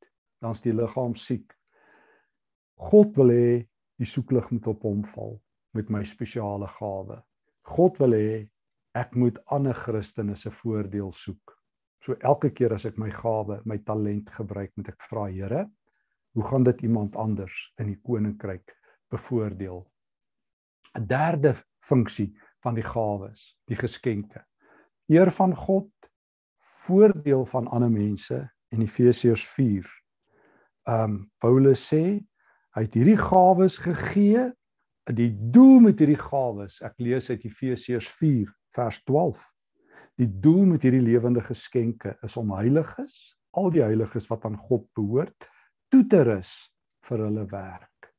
Dan's 0.41 0.61
die 0.61 0.73
liggaam 0.73 1.15
siek. 1.15 1.53
God 2.79 3.17
wil 3.17 3.29
hê 3.29 3.67
die 3.99 4.07
soeklig 4.07 4.51
moet 4.51 4.67
op 4.67 4.83
hom 4.83 5.03
val 5.03 5.41
met 5.75 5.89
my 5.89 6.03
spesiale 6.03 6.67
gawe. 6.79 7.21
God 7.67 7.99
wil 7.99 8.15
hê 8.15 8.47
ek 8.99 9.15
moet 9.15 9.37
ander 9.53 9.77
Christene 9.77 10.35
se 10.35 10.51
voordeel 10.51 11.11
soek. 11.15 11.55
So 12.03 12.15
elke 12.25 12.51
keer 12.55 12.73
as 12.75 12.85
ek 12.87 12.97
my 12.99 13.11
gawe, 13.13 13.59
my 13.67 13.79
talent 13.87 14.31
gebruik, 14.35 14.71
moet 14.79 14.91
ek 14.91 15.03
vra 15.07 15.27
Here, 15.31 15.65
hoe 16.35 16.45
gaan 16.47 16.65
dit 16.67 16.83
iemand 16.87 17.15
anders 17.19 17.55
in 17.79 17.89
die 17.91 17.99
koninkryk 18.03 18.75
bevoordeel? 19.11 19.83
'n 20.97 21.07
Derde 21.07 21.55
funksie 21.85 22.33
van 22.63 22.75
die 22.75 22.83
gawes, 22.83 23.55
die 23.67 23.77
geskenke. 23.77 24.43
Eer 25.07 25.31
van 25.31 25.55
God, 25.55 25.91
voordeel 26.85 27.45
van 27.45 27.67
ander 27.67 27.91
mense 27.91 28.39
in 28.71 28.81
Efesiërs 28.81 29.45
4. 29.55 29.85
Um 30.87 31.31
Paulus 31.39 31.87
sê 31.91 32.19
hy 32.75 32.85
het 32.85 32.95
hierdie 32.95 33.19
gawes 33.19 33.77
gegee 33.77 34.49
die 35.09 35.31
doel 35.51 35.79
met 35.81 35.99
hierdie 35.99 36.21
gawes 36.21 36.81
ek 36.85 36.99
lees 37.01 37.29
uit 37.29 37.45
Efesiërs 37.45 38.09
4 38.19 38.49
vers 38.75 39.01
12 39.07 39.41
die 40.19 40.29
doel 40.43 40.65
met 40.73 40.85
hierdie 40.85 41.03
lewende 41.03 41.43
geskenke 41.45 42.15
is 42.25 42.37
om 42.39 42.53
heiliges 42.57 43.15
al 43.57 43.71
die 43.73 43.83
heiliges 43.83 44.29
wat 44.31 44.45
aan 44.45 44.57
God 44.59 44.87
behoort 44.97 45.49
toe 45.93 46.03
te 46.11 46.23
rus 46.27 46.53
vir 47.09 47.25
hulle 47.27 47.45
werk 47.51 48.11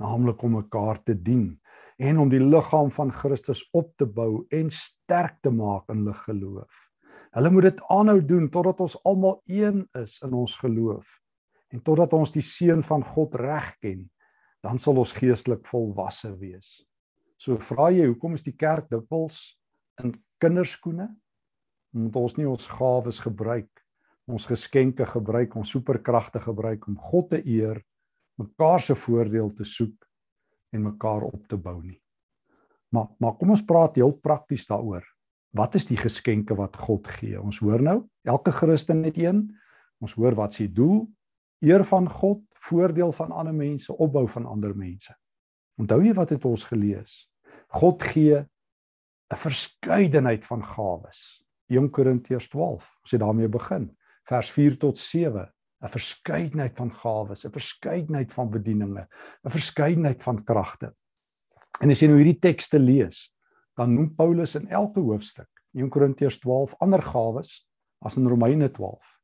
naamlik 0.00 0.42
om 0.46 0.58
mekaar 0.60 1.02
te 1.04 1.14
dien 1.14 1.50
en 1.98 2.20
om 2.22 2.28
die 2.30 2.42
liggaam 2.42 2.92
van 2.94 3.10
Christus 3.10 3.64
op 3.74 3.90
te 3.98 4.06
bou 4.06 4.44
en 4.54 4.70
sterk 4.70 5.40
te 5.42 5.50
maak 5.54 5.88
in 5.92 6.04
hulle 6.04 6.18
geloof 6.24 6.84
hulle 7.36 7.54
moet 7.54 7.70
dit 7.70 7.86
aanhou 7.92 8.20
doen 8.34 8.50
totdat 8.52 8.84
ons 8.86 9.00
almal 9.08 9.40
een 9.46 9.82
is 9.98 10.20
in 10.24 10.36
ons 10.38 10.54
geloof 10.62 11.16
en 11.72 11.82
totdat 11.84 12.14
ons 12.16 12.32
die 12.32 12.44
seun 12.44 12.82
van 12.86 13.04
God 13.04 13.36
reg 13.38 13.72
ken, 13.82 14.06
dan 14.64 14.80
sal 14.80 14.98
ons 15.00 15.14
geestelik 15.16 15.66
volwasse 15.68 16.30
wees. 16.40 16.80
So 17.38 17.58
vra 17.62 17.90
jy, 17.94 18.08
hoekom 18.08 18.34
is 18.34 18.44
die 18.46 18.56
kerk 18.58 18.88
dikwels 18.90 19.57
in 20.04 20.14
kinderskoene? 20.42 21.08
Omdat 21.96 22.22
ons 22.22 22.36
nie 22.36 22.48
ons 22.48 22.66
gawes 22.78 23.20
gebruik, 23.24 23.70
ons 24.28 24.46
geskenke 24.46 25.06
gebruik, 25.08 25.56
ons 25.56 25.70
superkragte 25.72 26.40
gebruik 26.44 26.86
om 26.90 26.98
God 27.00 27.30
te 27.32 27.40
eer, 27.48 27.80
mekaar 28.38 28.82
se 28.84 28.94
voordeel 28.94 29.50
te 29.56 29.64
soek 29.66 30.04
en 30.76 30.84
mekaar 30.84 31.24
op 31.26 31.46
te 31.48 31.56
bou 31.56 31.78
nie. 31.82 31.98
Maar 32.92 33.08
maar 33.18 33.36
kom 33.40 33.50
ons 33.56 33.64
praat 33.64 33.96
heel 33.96 34.12
prakties 34.12 34.68
daaroor. 34.68 35.04
Wat 35.56 35.74
is 35.74 35.88
die 35.88 35.96
geskenke 35.96 36.54
wat 36.56 36.76
God 36.76 37.08
gee? 37.08 37.40
Ons 37.40 37.58
hoor 37.64 37.82
nou, 37.82 38.02
elke 38.24 38.52
Christen 38.52 39.02
het 39.04 39.16
een. 39.18 39.46
Ons 39.98 40.14
hoor 40.14 40.36
wat 40.38 40.54
sy 40.54 40.68
doel 40.70 41.06
eer 41.64 41.82
van 41.84 42.06
God, 42.08 42.44
voordeel 42.68 43.12
van 43.12 43.32
ander 43.32 43.54
mense, 43.54 43.92
opbou 43.92 44.28
van 44.30 44.46
ander 44.46 44.76
mense. 44.76 45.14
Onthou 45.78 46.00
jy 46.04 46.12
wat 46.14 46.30
het 46.34 46.44
ons 46.46 46.64
gelees? 46.68 47.24
God 47.74 48.02
gee 48.02 48.44
'n 49.28 49.36
verskeidenheid 49.36 50.44
van 50.44 50.64
gawes. 50.64 51.44
1 51.68 51.90
Korintiërs 51.90 52.48
12, 52.48 52.88
ons 53.02 53.10
het 53.10 53.20
daarmee 53.20 53.48
begin. 53.48 53.90
Vers 54.24 54.50
4 54.50 54.78
tot 54.78 54.98
7, 54.98 55.52
'n 55.82 55.88
verskeidenheid 55.88 56.76
van 56.76 56.90
gawes, 56.94 57.44
'n 57.44 57.52
verskeidenheid 57.52 58.32
van 58.32 58.50
bedieninge, 58.50 59.08
'n 59.44 59.50
verskeidenheid 59.50 60.22
van 60.22 60.44
kragte. 60.44 60.94
En 61.80 61.90
as 61.90 62.00
jy 62.00 62.08
nou 62.08 62.16
hierdie 62.16 62.40
tekste 62.40 62.78
lees, 62.78 63.34
dan 63.76 63.94
noem 63.94 64.14
Paulus 64.14 64.54
in 64.54 64.68
elke 64.68 65.00
hoofstuk, 65.00 65.48
1 65.74 65.88
Korintiërs 65.88 66.38
12, 66.38 66.74
ander 66.80 67.02
gawes 67.02 67.68
as 68.00 68.16
in 68.16 68.26
Romeine 68.26 68.70
12. 68.70 69.18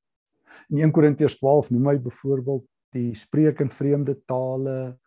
In 0.71 0.79
1 0.79 0.93
Korintiërs 0.93 1.39
12 1.39 1.71
noem 1.71 1.89
hy 1.89 1.99
byvoorbeeld 1.99 2.67
die 2.95 3.15
spreek 3.15 3.61
in 3.61 3.71
vreemde 3.71 4.15
tale, 4.27 4.99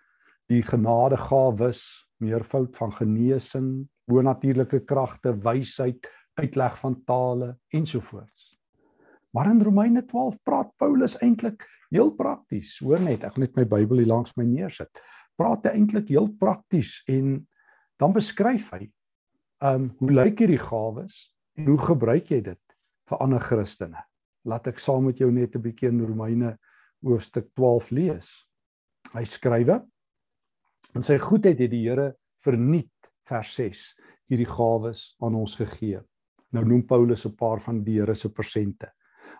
die 0.49 0.61
genadegawes, 0.61 2.09
meervoud 2.17 2.75
van 2.75 2.91
genesing, 2.91 3.87
bonatuurlike 4.07 4.83
kragte, 4.87 5.33
wysheid, 5.43 6.07
uitleg 6.37 6.77
van 6.79 6.95
tale 7.05 7.53
ensovoorts. 7.73 8.53
Maar 9.35 9.51
in 9.51 9.61
Romeine 9.61 10.05
12 10.05 10.37
praat 10.43 10.71
Paulus 10.77 11.17
eintlik 11.21 11.65
heel 11.89 12.11
prakties. 12.15 12.77
Hoor 12.83 13.01
net, 13.03 13.23
ek 13.27 13.37
net 13.37 13.55
my 13.57 13.65
Bybel 13.67 14.03
hier 14.03 14.11
langs 14.11 14.35
my 14.37 14.45
neersit. 14.47 15.01
Praat 15.37 15.67
hy 15.67 15.75
eintlik 15.77 16.09
heel 16.13 16.29
prakties 16.39 17.01
en 17.11 17.39
dan 18.01 18.13
beskryf 18.15 18.71
hy 18.77 18.87
um 19.65 19.89
hoe 19.99 20.11
lyk 20.13 20.43
hierdie 20.43 20.61
gawes 20.61 21.33
en 21.57 21.71
hoe 21.71 21.79
gebruik 21.81 22.29
jy 22.31 22.43
dit 22.45 22.77
vir 23.09 23.23
ander 23.23 23.41
Christene? 23.41 24.07
laat 24.47 24.69
ek 24.71 24.79
saam 24.79 25.07
met 25.09 25.19
jou 25.19 25.29
net 25.31 25.55
'n 25.55 25.61
bietjie 25.61 25.89
in 25.89 26.05
Romeine 26.05 26.57
hoofstuk 27.03 27.53
12 27.55 27.91
lees. 27.91 28.27
Hy 29.13 29.23
skrywe: 29.23 29.85
"In 30.95 31.01
sy 31.03 31.17
goedheid 31.17 31.59
het 31.59 31.71
die 31.71 31.83
Here 31.83 32.15
verniet 32.43 32.91
vers 33.27 33.55
6 33.55 33.87
hierdie 34.27 34.49
gawes 34.49 35.15
aan 35.21 35.35
ons 35.35 35.55
gegee." 35.55 36.01
Nou 36.55 36.63
noem 36.65 36.85
Paulus 36.87 37.25
'n 37.25 37.35
paar 37.35 37.59
van 37.59 37.83
die 37.83 37.99
Here 37.99 38.15
se 38.15 38.29
persente. 38.29 38.91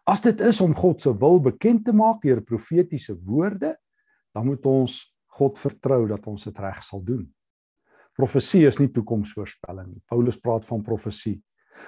As 0.06 0.21
dit 0.21 0.39
is 0.41 0.62
om 0.62 0.76
God 0.76 1.02
se 1.02 1.13
wil 1.17 1.39
bekend 1.41 1.86
te 1.86 1.93
maak 1.93 2.21
deur 2.21 2.41
profetiese 2.41 3.15
woorde, 3.23 3.76
dan 4.34 4.45
moet 4.45 4.65
ons 4.65 5.15
God 5.38 5.60
vertrou 5.60 6.08
dat 6.08 6.28
ons 6.28 6.43
dit 6.43 6.60
reg 6.60 6.84
sal 6.84 7.04
doen. 7.04 7.26
Profesie 8.17 8.65
is 8.67 8.80
nie 8.80 8.89
toekomsvoorspelling 8.89 9.91
nie. 9.91 10.02
Paulus 10.10 10.39
praat 10.41 10.65
van 10.65 10.82
profesie. 10.82 11.38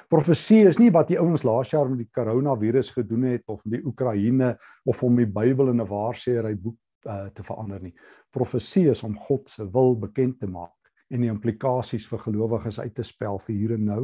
Profesie 0.09 0.67
is 0.67 0.77
nie 0.77 0.91
wat 0.93 1.07
die 1.09 1.17
ouens 1.19 1.43
laas 1.43 1.71
jaar 1.71 1.89
met 1.89 2.03
die 2.03 2.12
koronavirus 2.13 2.91
gedoen 2.91 3.23
het 3.31 3.43
of 3.49 3.63
met 3.65 3.79
die 3.79 3.88
Oekraïne 3.89 4.57
of 4.85 5.01
om 5.03 5.15
die 5.17 5.25
Bybel 5.25 5.69
in 5.69 5.81
'n 5.81 5.88
waarsêery 5.88 6.55
boek 6.55 6.77
uh, 7.07 7.27
te 7.33 7.43
verander 7.43 7.81
nie. 7.81 7.95
Profesie 8.31 8.89
is 8.89 9.03
om 9.03 9.17
God 9.17 9.49
se 9.49 9.65
wil 9.71 9.95
bekend 9.95 10.39
te 10.39 10.47
maak 10.47 10.79
en 11.10 11.22
die 11.22 11.32
implikasies 11.32 12.08
vir 12.08 12.19
gelowiges 12.26 12.80
uit 12.80 12.93
te 12.95 13.04
spel 13.04 13.39
vir 13.45 13.56
hier 13.56 13.76
en 13.78 13.86
nou 13.86 14.04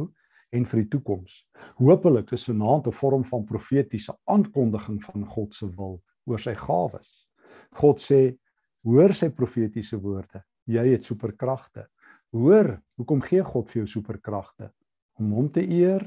en 0.52 0.64
vir 0.64 0.82
die 0.82 0.90
toekoms. 0.94 1.42
Hoopelik 1.78 2.32
is 2.32 2.46
vanaand 2.46 2.86
'n 2.86 2.92
vorm 2.92 3.24
van 3.24 3.44
profetiese 3.44 4.14
aankondiging 4.24 5.02
van 5.04 5.26
God 5.26 5.54
se 5.54 5.66
wil 5.66 6.02
oor 6.26 6.38
sy 6.38 6.54
gawes. 6.54 7.28
God 7.74 8.00
sê: 8.00 8.38
"Hoor 8.84 9.14
sy 9.14 9.28
profetiese 9.28 10.00
woorde. 10.00 10.42
Jy 10.66 10.92
het 10.92 11.04
superkragte. 11.04 11.86
Hoor, 12.32 12.82
hoekom 12.96 13.20
gee 13.20 13.42
God 13.42 13.70
vir 13.70 13.82
jou 13.82 13.86
superkragte? 13.86 14.72
om 15.16 15.32
hom 15.32 15.48
te 15.52 15.64
eer, 15.64 16.04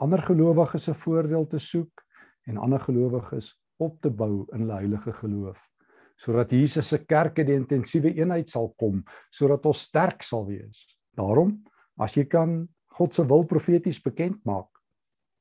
ander 0.00 0.22
gelowiges 0.24 0.88
se 0.88 0.94
voordeel 0.96 1.46
te 1.50 1.60
soek 1.60 2.04
en 2.48 2.60
ander 2.60 2.80
gelowiges 2.80 3.52
op 3.80 4.00
te 4.04 4.10
bou 4.10 4.46
in 4.54 4.64
hulle 4.64 4.80
heilige 4.80 5.12
geloof 5.20 5.66
sodat 6.20 6.52
Jesus 6.52 6.90
se 6.92 7.00
kerk 7.08 7.40
in 7.40 7.48
die 7.48 7.56
intensiewe 7.56 8.12
eenheid 8.18 8.50
sal 8.52 8.70
kom 8.80 9.00
sodat 9.32 9.66
ons 9.66 9.86
sterk 9.88 10.24
sal 10.26 10.44
wees. 10.48 10.84
Daarom, 11.16 11.56
as 12.00 12.16
jy 12.16 12.26
kan 12.28 12.62
God 12.96 13.14
se 13.16 13.24
wil 13.24 13.46
profeties 13.48 14.00
bekend 14.02 14.38
maak, 14.44 14.68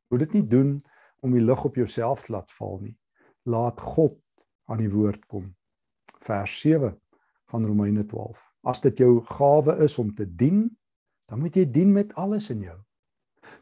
moet 0.10 0.24
dit 0.26 0.40
nie 0.40 0.48
doen 0.48 0.78
om 1.26 1.36
die 1.36 1.44
lig 1.44 1.66
op 1.66 1.76
jouself 1.78 2.26
te 2.26 2.34
laat 2.34 2.52
val 2.56 2.80
nie. 2.82 2.96
Laat 3.50 3.82
God 3.82 4.18
aan 4.70 4.80
die 4.80 4.92
woord 4.92 5.26
kom. 5.28 5.50
Vers 6.24 6.56
7 6.62 6.94
van 7.52 7.66
Romeine 7.66 8.06
12. 8.08 8.40
As 8.70 8.82
dit 8.86 9.02
jou 9.02 9.20
gawe 9.28 9.80
is 9.84 9.98
om 10.00 10.14
te 10.16 10.28
dien, 10.28 10.68
dan 11.30 11.42
moet 11.44 11.58
jy 11.58 11.66
dien 11.68 11.92
met 11.94 12.14
alles 12.18 12.50
in 12.54 12.64
jou 12.70 12.78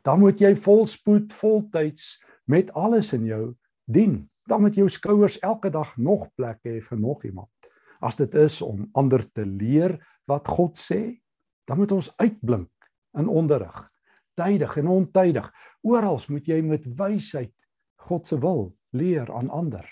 dan 0.08 0.20
moet 0.20 0.40
jy 0.40 0.54
volspoed, 0.56 1.34
voltyds 1.36 2.18
met 2.48 2.72
alles 2.72 3.12
in 3.16 3.26
jou 3.28 3.44
dien. 3.92 4.22
Dan 4.48 4.64
moet 4.64 4.76
jou 4.80 4.88
skouers 4.90 5.40
elke 5.44 5.70
dag 5.74 5.98
nog 5.98 6.30
plek 6.36 6.64
hê 6.64 6.80
vir 6.82 7.00
nog 7.00 7.24
iemand. 7.28 7.52
As 8.00 8.16
dit 8.16 8.34
is 8.36 8.62
om 8.62 8.86
ander 8.96 9.24
te 9.32 9.46
leer 9.46 9.98
wat 10.30 10.48
God 10.48 10.78
sê, 10.80 11.20
dan 11.68 11.82
moet 11.82 11.92
ons 11.92 12.10
uitblink 12.22 12.72
in 13.18 13.28
onderrig, 13.28 13.78
tydig 14.40 14.78
en 14.78 14.88
ontydig. 14.88 15.48
Oral 15.84 16.20
moet 16.32 16.48
jy 16.48 16.62
met 16.64 16.86
wysheid 16.98 17.54
God 18.08 18.28
se 18.28 18.38
wil 18.40 18.70
leer 18.96 19.28
aan 19.34 19.50
ander. 19.50 19.88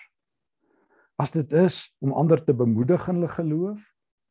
As 1.19 1.31
dit 1.31 1.51
is 1.55 1.95
om 2.03 2.13
ander 2.13 2.41
te 2.43 2.53
bemoedig 2.55 3.07
in 3.07 3.19
hulle 3.19 3.31
geloof, 3.31 3.81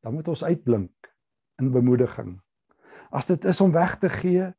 dan 0.04 0.14
moet 0.14 0.28
ons 0.28 0.44
uitblink 0.44 1.10
in 1.60 1.72
bemoediging. 1.72 2.36
As 3.10 3.28
dit 3.30 3.44
is 3.44 3.60
om 3.60 3.72
weg 3.72 3.96
te 4.00 4.10
gee, 4.12 4.50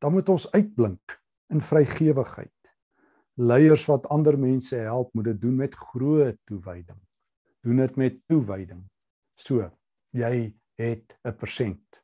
dan 0.00 0.12
moet 0.12 0.28
ons 0.28 0.48
uitblink 0.52 1.16
in 1.52 1.60
vrygewigheid. 1.60 2.52
Leiers 3.40 3.86
wat 3.88 4.08
ander 4.12 4.36
mense 4.38 4.76
help, 4.76 5.12
moet 5.16 5.30
dit 5.30 5.40
doen 5.40 5.56
met 5.56 5.74
groot 5.74 6.36
toewyding. 6.48 6.98
Doen 7.64 7.80
dit 7.80 7.96
met 7.96 8.18
toewyding. 8.28 8.82
So, 9.40 9.70
jy 10.12 10.52
het 10.76 11.16
'n 11.24 11.36
persent. 11.36 12.02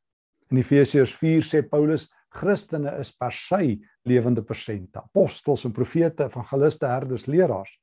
In 0.51 0.57
Efesiërs 0.57 1.15
4 1.15 1.43
sê 1.43 1.69
Paulus 1.69 2.09
Christene 2.29 2.99
is 3.01 3.13
per 3.13 3.33
se 3.33 3.79
lewende 4.05 4.43
persente. 4.43 4.99
Apostels 4.99 5.65
en 5.65 5.73
profete, 5.73 6.25
evangeliste, 6.25 6.87
herders, 6.87 7.27
leraars. 7.27 7.81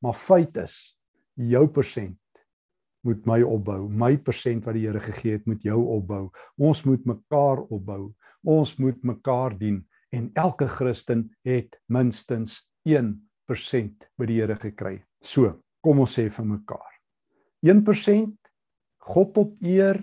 Maar 0.00 0.14
feit 0.14 0.56
is, 0.56 0.98
jou 1.34 1.68
persent 1.68 2.18
moet 3.02 3.26
my 3.26 3.42
opbou. 3.42 3.88
My 3.88 4.16
persent 4.16 4.64
wat 4.64 4.74
die 4.74 4.86
Here 4.86 5.00
gegee 5.00 5.32
het, 5.32 5.46
moet 5.46 5.62
jou 5.62 5.84
opbou. 5.86 6.30
Ons 6.56 6.84
moet 6.84 7.04
mekaar 7.04 7.58
opbou 7.58 8.14
ons 8.42 8.76
moet 8.78 9.02
mekaar 9.02 9.56
dien 9.58 9.82
en 10.14 10.30
elke 10.34 10.66
Christen 10.68 11.28
het 11.44 11.76
minstens 11.86 12.67
1% 12.88 14.08
by 14.18 14.26
die 14.28 14.38
Here 14.40 14.56
gekry. 14.56 14.98
So, 15.20 15.58
kom 15.84 16.00
ons 16.00 16.14
sê 16.16 16.28
vir 16.32 16.46
mekaar. 16.46 16.94
1% 17.66 18.36
God 19.08 19.34
tot 19.34 19.54
eer, 19.64 20.02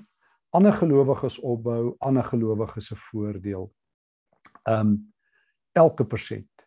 ander 0.55 0.73
gelowiges 0.73 1.37
opbou, 1.43 1.95
ander 2.03 2.25
gelowiges 2.25 2.89
se 2.91 2.97
voordeel. 3.09 3.69
Um 4.65 4.97
elke 5.75 6.05
persent. 6.07 6.65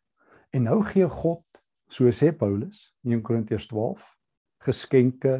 En 0.53 0.67
nou 0.69 0.83
gee 0.85 1.09
God, 1.09 1.45
so 1.89 2.11
sê 2.13 2.31
Paulus 2.37 2.91
in 3.05 3.17
1 3.17 3.23
Korintiërs 3.25 3.69
12, 3.71 4.05
geskenke 4.69 5.39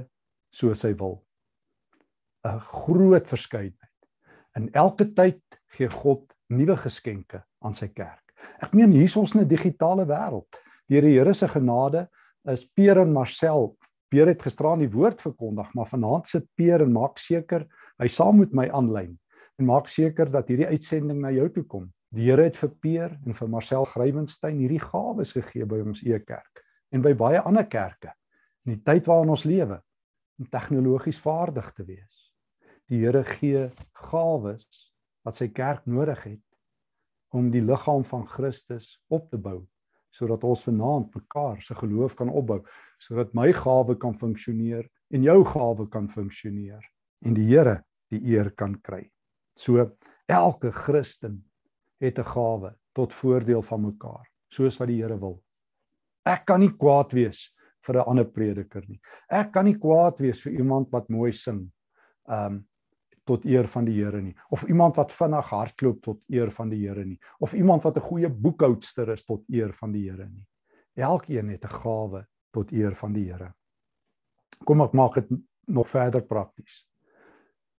soos 0.51 0.85
hy 0.87 0.95
wil. 0.97 1.19
'n 2.49 2.61
Groot 2.65 3.29
verskeidenheid. 3.29 4.09
In 4.57 4.71
elke 4.73 5.05
tyd 5.13 5.43
gee 5.77 5.89
God 5.93 6.33
nuwe 6.49 6.77
geskenke 6.81 7.43
aan 7.61 7.77
sy 7.77 7.91
kerk. 7.93 8.25
Ek 8.63 8.73
meen 8.73 8.93
hier 8.93 9.05
is 9.05 9.17
ons 9.17 9.35
in 9.35 9.43
'n 9.43 9.49
digitale 9.49 10.07
wêreld. 10.09 10.49
Deur 10.89 11.05
die 11.05 11.19
Here 11.19 11.35
se 11.37 11.45
genade 11.53 12.07
is 12.49 12.65
Peer 12.65 13.03
en 13.03 13.13
Marcel. 13.13 13.75
Peer 14.09 14.31
het 14.31 14.41
gisteraan 14.41 14.81
die 14.81 14.89
woord 14.89 15.21
verkondig, 15.21 15.69
maar 15.77 15.91
vanaand 15.91 16.31
sit 16.31 16.47
Peer 16.57 16.81
en 16.81 16.95
maak 16.95 17.21
seker 17.21 17.67
hy 18.01 18.09
saam 18.09 18.41
met 18.41 18.55
my 18.57 18.69
aanlyn 18.73 19.19
en 19.59 19.69
maak 19.69 19.91
seker 19.93 20.31
dat 20.33 20.49
hierdie 20.49 20.71
uitsending 20.71 21.21
na 21.21 21.33
jou 21.35 21.49
toe 21.53 21.67
kom. 21.69 21.85
Die 22.15 22.31
Here 22.31 22.47
het 22.47 22.57
vir 22.57 22.73
Peer 22.81 23.19
en 23.19 23.37
vir 23.37 23.53
Marcel 23.53 23.85
Grywenstein 23.91 24.63
hierdie 24.63 24.81
gawes 24.81 25.35
gegee 25.37 25.69
by 25.69 25.83
ons 25.85 26.01
Ekerk 26.07 26.65
en 26.95 27.05
by 27.05 27.13
baie 27.19 27.43
ander 27.45 27.69
kerke 27.69 28.15
in 28.65 28.79
die 28.79 28.83
tyd 28.87 29.05
waarin 29.11 29.37
ons 29.37 29.45
lewe 29.45 29.83
om 30.41 30.49
tegnologies 30.49 31.21
vaardig 31.21 31.73
te 31.77 31.85
wees. 31.85 32.29
Die 32.89 33.05
Here 33.05 33.27
gee 33.29 33.69
gawes 34.09 34.87
wat 35.21 35.37
sy 35.37 35.53
kerk 35.53 35.85
nodig 35.85 36.31
het 36.31 37.37
om 37.37 37.53
die 37.53 37.61
liggaam 37.61 38.09
van 38.09 38.25
Christus 38.25 38.95
op 39.13 39.29
te 39.29 39.37
bou 39.37 39.67
sodat 40.19 40.45
ons 40.45 40.65
vanaand 40.67 41.15
mekaar 41.15 41.63
se 41.63 41.75
geloof 41.79 42.17
kan 42.19 42.31
opbou 42.31 42.61
sodat 42.99 43.35
my 43.39 43.53
gawe 43.55 43.95
kan 44.03 44.17
funksioneer 44.19 44.89
en 45.15 45.23
jou 45.23 45.45
gawe 45.45 45.87
kan 45.93 46.09
funksioneer 46.09 46.83
en 47.27 47.35
die 47.35 47.47
Here 47.49 47.83
die 48.11 48.21
eer 48.33 48.51
kan 48.57 48.79
kry. 48.81 49.05
So 49.57 49.85
elke 50.29 50.73
Christen 50.73 51.45
het 52.01 52.19
'n 52.19 52.25
gawe 52.25 52.75
tot 52.95 53.13
voordeel 53.13 53.63
van 53.63 53.83
mekaar 53.83 54.27
soos 54.51 54.79
wat 54.81 54.89
die 54.89 55.03
Here 55.03 55.19
wil. 55.19 55.43
Ek 56.25 56.47
kan 56.47 56.61
nie 56.61 56.73
kwaad 56.73 57.13
wees 57.13 57.55
vir 57.87 57.97
'n 57.97 58.09
ander 58.09 58.25
prediker 58.25 58.85
nie. 58.89 59.01
Ek 59.31 59.53
kan 59.53 59.65
nie 59.65 59.79
kwaad 59.79 60.21
wees 60.21 60.43
vir 60.43 60.53
iemand 60.53 60.91
wat 60.93 61.09
mooi 61.09 61.33
sing. 61.33 61.71
Um 62.27 62.68
tot 63.29 63.45
eer 63.45 63.69
van 63.69 63.87
die 63.89 63.97
Here 63.99 64.23
nie 64.25 64.35
of 64.55 64.65
iemand 64.69 64.97
wat 64.97 65.13
vinnig 65.13 65.51
hardloop 65.53 66.01
tot 66.05 66.25
eer 66.33 66.53
van 66.55 66.73
die 66.73 66.81
Here 66.87 67.05
nie 67.05 67.19
of 67.45 67.55
iemand 67.55 67.85
wat 67.85 67.97
'n 67.97 68.09
goeie 68.09 68.29
boekhoudster 68.29 69.13
is 69.13 69.25
tot 69.25 69.45
eer 69.49 69.73
van 69.73 69.93
die 69.93 70.09
Here 70.09 70.29
nie. 70.29 70.47
Elkeen 70.97 71.49
het 71.49 71.65
'n 71.65 71.81
gawe 71.83 72.27
tot 72.53 72.73
eer 72.73 72.95
van 72.95 73.13
die 73.13 73.31
Here. 73.31 73.55
Kom 74.65 74.81
ek 74.81 74.93
maak 74.93 75.15
dit 75.15 75.29
nog 75.67 75.89
verder 75.89 76.23
prakties. 76.23 76.87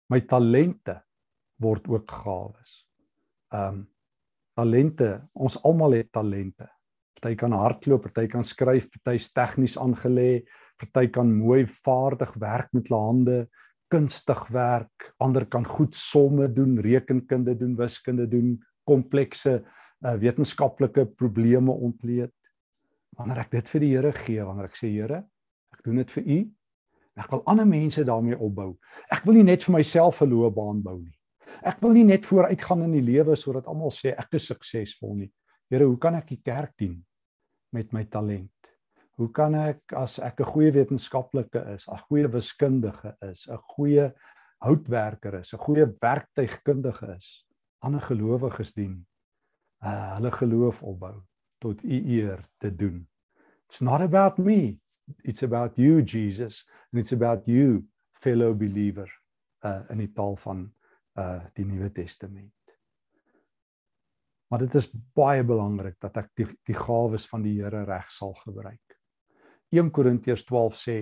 My 0.09 0.21
talente 0.21 1.03
word 1.57 1.89
ook 1.89 2.11
gawes. 2.11 2.87
Um 3.53 3.89
talente, 4.55 5.29
ons 5.35 5.63
almal 5.63 5.93
het 5.93 6.13
talente. 6.13 6.69
Party 7.15 7.35
kan 7.35 7.53
hardloop, 7.53 8.03
party 8.03 8.27
kan 8.27 8.45
skryf, 8.45 8.89
party 8.91 9.15
is 9.15 9.33
tegnies 9.33 9.77
aangelê, 9.79 10.45
party 10.79 11.09
kan 11.11 11.31
mooi 11.31 11.65
vaardig 11.67 12.35
werk 12.35 12.73
met 12.73 12.89
hulle 12.89 13.01
hande, 13.01 13.49
kunstig 13.89 14.41
werk, 14.53 15.13
ander 15.19 15.47
kan 15.47 15.65
goed 15.67 15.95
somme 15.97 16.49
doen, 16.53 16.77
rekenkunde 16.85 17.57
doen, 17.59 17.75
wiskunde 17.79 18.29
doen, 18.29 18.57
komplekse 18.89 19.59
uh, 19.61 20.15
wetenskaplike 20.21 21.07
probleme 21.17 21.73
ontleed. 21.73 22.35
Wanneer 23.19 23.43
ek 23.45 23.57
dit 23.57 23.73
vir 23.73 23.85
die 23.85 23.93
Here 23.95 24.13
gee, 24.15 24.45
wanneer 24.45 24.69
ek 24.69 24.79
sê 24.79 24.93
Here, 24.93 25.23
ek 25.75 25.85
doen 25.87 26.03
dit 26.03 26.13
vir 26.17 26.29
U, 26.29 26.39
ek 27.19 27.33
wil 27.35 27.43
ander 27.51 27.67
mense 27.67 28.05
daarmee 28.07 28.39
opbou. 28.39 28.73
Ek 29.11 29.25
wil 29.27 29.41
nie 29.41 29.49
net 29.49 29.65
vir 29.67 29.79
myself 29.81 30.23
'n 30.23 30.31
loopbaan 30.31 30.83
bou 30.83 30.99
nie. 31.01 31.17
Ek 31.67 31.81
wil 31.83 31.97
nie 31.97 32.05
net 32.05 32.27
vooruitgaan 32.27 32.85
in 32.87 32.93
die 32.93 33.03
lewe 33.03 33.35
sodat 33.37 33.67
almal 33.67 33.91
sê 33.91 34.15
ek 34.15 34.39
is 34.39 34.47
suksesvol 34.47 35.17
nie. 35.17 35.33
Here, 35.71 35.85
hoe 35.85 35.99
kan 35.99 36.15
ek 36.15 36.29
die 36.29 36.43
kerk 36.45 36.77
dien 36.79 37.05
met 37.73 37.93
my 37.93 38.05
talent? 38.05 38.58
Hoe 39.19 39.31
kan 39.35 39.55
ek 39.59 39.93
as 39.99 40.19
ek 40.23 40.41
'n 40.41 40.53
goeie 40.53 40.73
wetenskaplike 40.73 41.65
is, 41.75 41.89
'n 41.89 41.99
goeie 42.09 42.29
wiskundige 42.31 43.17
is, 43.27 43.49
'n 43.49 43.59
goeie 43.75 44.13
houtwerker 44.63 45.41
is, 45.41 45.53
'n 45.55 45.59
goeie 45.59 45.87
werktuigkundige 46.01 47.17
is, 47.17 47.47
ander 47.83 48.01
gelowiges 48.01 48.73
dien, 48.75 49.07
uh, 49.83 50.15
hulle 50.15 50.31
geloof 50.31 50.83
opbou 50.83 51.23
tot 51.59 51.83
u 51.83 51.99
eer 52.19 52.49
te 52.59 52.71
doen. 52.71 53.09
It's 53.67 53.81
not 53.81 54.01
about 54.01 54.39
me. 54.39 54.79
It's 55.25 55.43
about 55.43 55.77
you 55.77 56.03
Jesus 56.03 56.65
and 56.93 57.01
it's 57.01 57.13
about 57.13 57.47
you 57.47 57.85
fellow 58.13 58.55
believer 58.55 59.11
uh 59.65 59.83
in 59.91 59.99
die 59.99 60.13
taal 60.15 60.37
van 60.37 60.69
uh 61.19 61.45
die 61.55 61.65
Nuwe 61.65 61.91
Testament. 61.93 62.53
Maar 64.49 64.59
dit 64.59 64.75
is 64.75 64.89
baie 65.15 65.45
belangrik 65.45 65.99
dat 66.01 66.17
ek 66.23 66.31
die 66.39 66.47
die 66.65 66.77
gawes 66.77 67.27
van 67.29 67.43
die 67.43 67.59
Here 67.59 67.85
reg 67.85 68.11
sal 68.13 68.35
gebruik. 68.45 68.88
1 69.75 69.91
Korintiërs 69.93 70.45
12 70.49 70.77
sê 70.81 70.97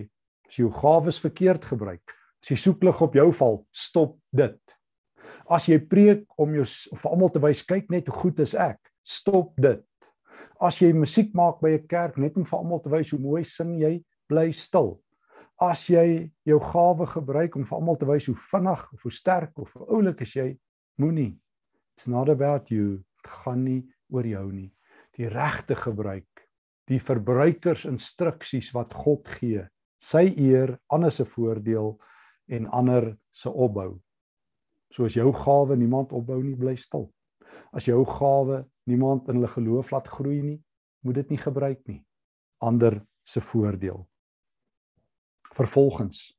as 0.47 0.57
jy 0.59 0.65
jou 0.65 0.73
gawes 0.75 1.19
verkeerd 1.23 1.65
gebruik, 1.67 2.15
as 2.43 2.53
jy 2.53 2.59
soek 2.61 2.85
lig 2.87 3.01
op 3.03 3.15
jou 3.19 3.27
val, 3.39 3.61
stop 3.75 4.17
dit. 4.35 4.77
As 5.51 5.67
jy 5.71 5.79
preek 5.83 6.27
om 6.39 6.55
jou 6.55 6.67
vir 6.67 7.11
almal 7.11 7.33
te 7.35 7.43
wys 7.43 7.63
kyk 7.67 7.91
net 7.95 8.11
hoe 8.11 8.19
goed 8.21 8.43
is 8.43 8.55
ek, 8.55 8.79
stop 9.07 9.55
dit. 9.63 9.83
As 10.63 10.79
jy 10.81 10.93
musiek 10.97 11.35
maak 11.35 11.61
by 11.61 11.77
'n 11.77 11.87
kerk 11.87 12.19
net 12.19 12.37
om 12.37 12.45
vir 12.45 12.59
almal 12.59 12.81
te 12.83 12.91
wys 12.91 13.11
hoe 13.11 13.21
mooi 13.21 13.45
sing 13.45 13.79
jy, 13.79 14.05
bly 14.29 14.53
stil. 14.53 15.01
As 15.61 15.87
jy 15.89 16.31
jou 16.45 16.61
gawe 16.61 17.07
gebruik 17.07 17.57
om 17.57 17.65
vir 17.65 17.79
almal 17.79 17.97
te 17.97 18.07
wys 18.07 18.27
hoe 18.27 18.35
vinnig 18.35 18.93
of 18.93 19.03
hoe 19.03 19.13
sterk 19.13 19.59
of 19.59 19.73
hoe 19.73 19.87
oulik 19.89 20.21
is 20.21 20.35
jy, 20.35 20.59
moenie. 20.99 21.39
It's 21.97 22.07
not 22.07 22.29
about 22.29 22.71
you. 22.71 23.05
Dit 23.23 23.33
gaan 23.45 23.65
nie 23.65 23.89
oor 24.11 24.27
jou 24.27 24.53
nie. 24.53 24.73
Die 25.17 25.29
regte 25.29 25.75
gebruik 25.75 26.36
die 26.91 27.01
verbruikersinstruksies 27.03 28.73
wat 28.77 28.95
God 28.95 29.29
gee. 29.39 29.65
Sy 30.03 30.29
eer, 30.39 30.77
ander 30.93 31.13
se 31.13 31.27
voordeel 31.27 31.97
en 32.53 32.69
ander 32.71 33.15
se 33.35 33.51
opbou. 33.51 33.97
So 34.95 35.09
as 35.09 35.17
jou 35.19 35.33
gawe 35.35 35.77
niemand 35.77 36.15
opbou 36.15 36.39
nie, 36.43 36.55
bly 36.57 36.77
stil. 36.79 37.09
As 37.75 37.89
jou 37.89 38.05
gawe 38.07 38.63
niemand 38.87 39.29
in 39.29 39.41
hulle 39.41 39.51
geloof 39.51 39.91
laat 39.95 40.09
groei 40.09 40.41
nie, 40.45 40.59
moet 41.03 41.21
dit 41.21 41.35
nie 41.35 41.43
gebruik 41.43 41.83
nie. 41.91 42.01
Ander 42.63 43.01
se 43.27 43.43
voordeel. 43.43 44.05
Vervolgens 45.57 46.31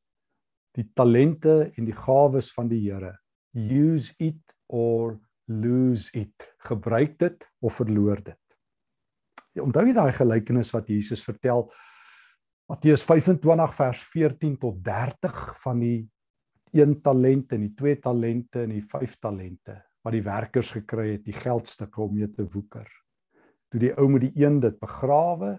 die 0.78 0.86
talente 0.94 1.72
en 1.76 1.88
die 1.88 1.96
gawes 1.98 2.52
van 2.54 2.70
die 2.70 2.84
Here. 2.86 3.16
Use 3.54 4.14
it 4.22 4.56
or 4.68 5.18
lose 5.48 6.12
it. 6.14 6.48
Gebruik 6.70 7.18
dit 7.20 7.48
of 7.62 7.80
verloor 7.80 8.22
dit. 8.22 8.47
Jy 9.58 9.64
onthou 9.66 9.88
jy 9.90 9.94
daai 9.98 10.14
gelykenis 10.14 10.70
wat 10.76 10.90
Jesus 10.92 11.24
vertel 11.26 11.64
Matteus 12.70 13.02
25 13.08 13.74
vers 13.74 14.04
14 14.12 14.58
tot 14.62 14.78
30 14.86 15.38
van 15.64 15.80
die 15.82 15.98
een 16.78 16.94
talent 17.02 17.56
en 17.56 17.64
die 17.64 17.74
twee 17.74 17.98
talente 17.98 18.62
en 18.68 18.76
die 18.76 18.84
vyf 18.86 19.16
talente 19.24 19.80
wat 20.06 20.14
die 20.14 20.24
werkers 20.24 20.70
gekry 20.76 21.08
het, 21.16 21.24
die 21.26 21.36
geldstukke 21.36 22.04
om 22.04 22.14
mee 22.16 22.30
te 22.32 22.46
woeker. 22.54 22.86
Toe 23.72 23.82
die 23.82 23.90
ou 23.98 24.06
met 24.12 24.28
die 24.28 24.44
een 24.44 24.62
dit 24.64 24.78
begrawe 24.80 25.56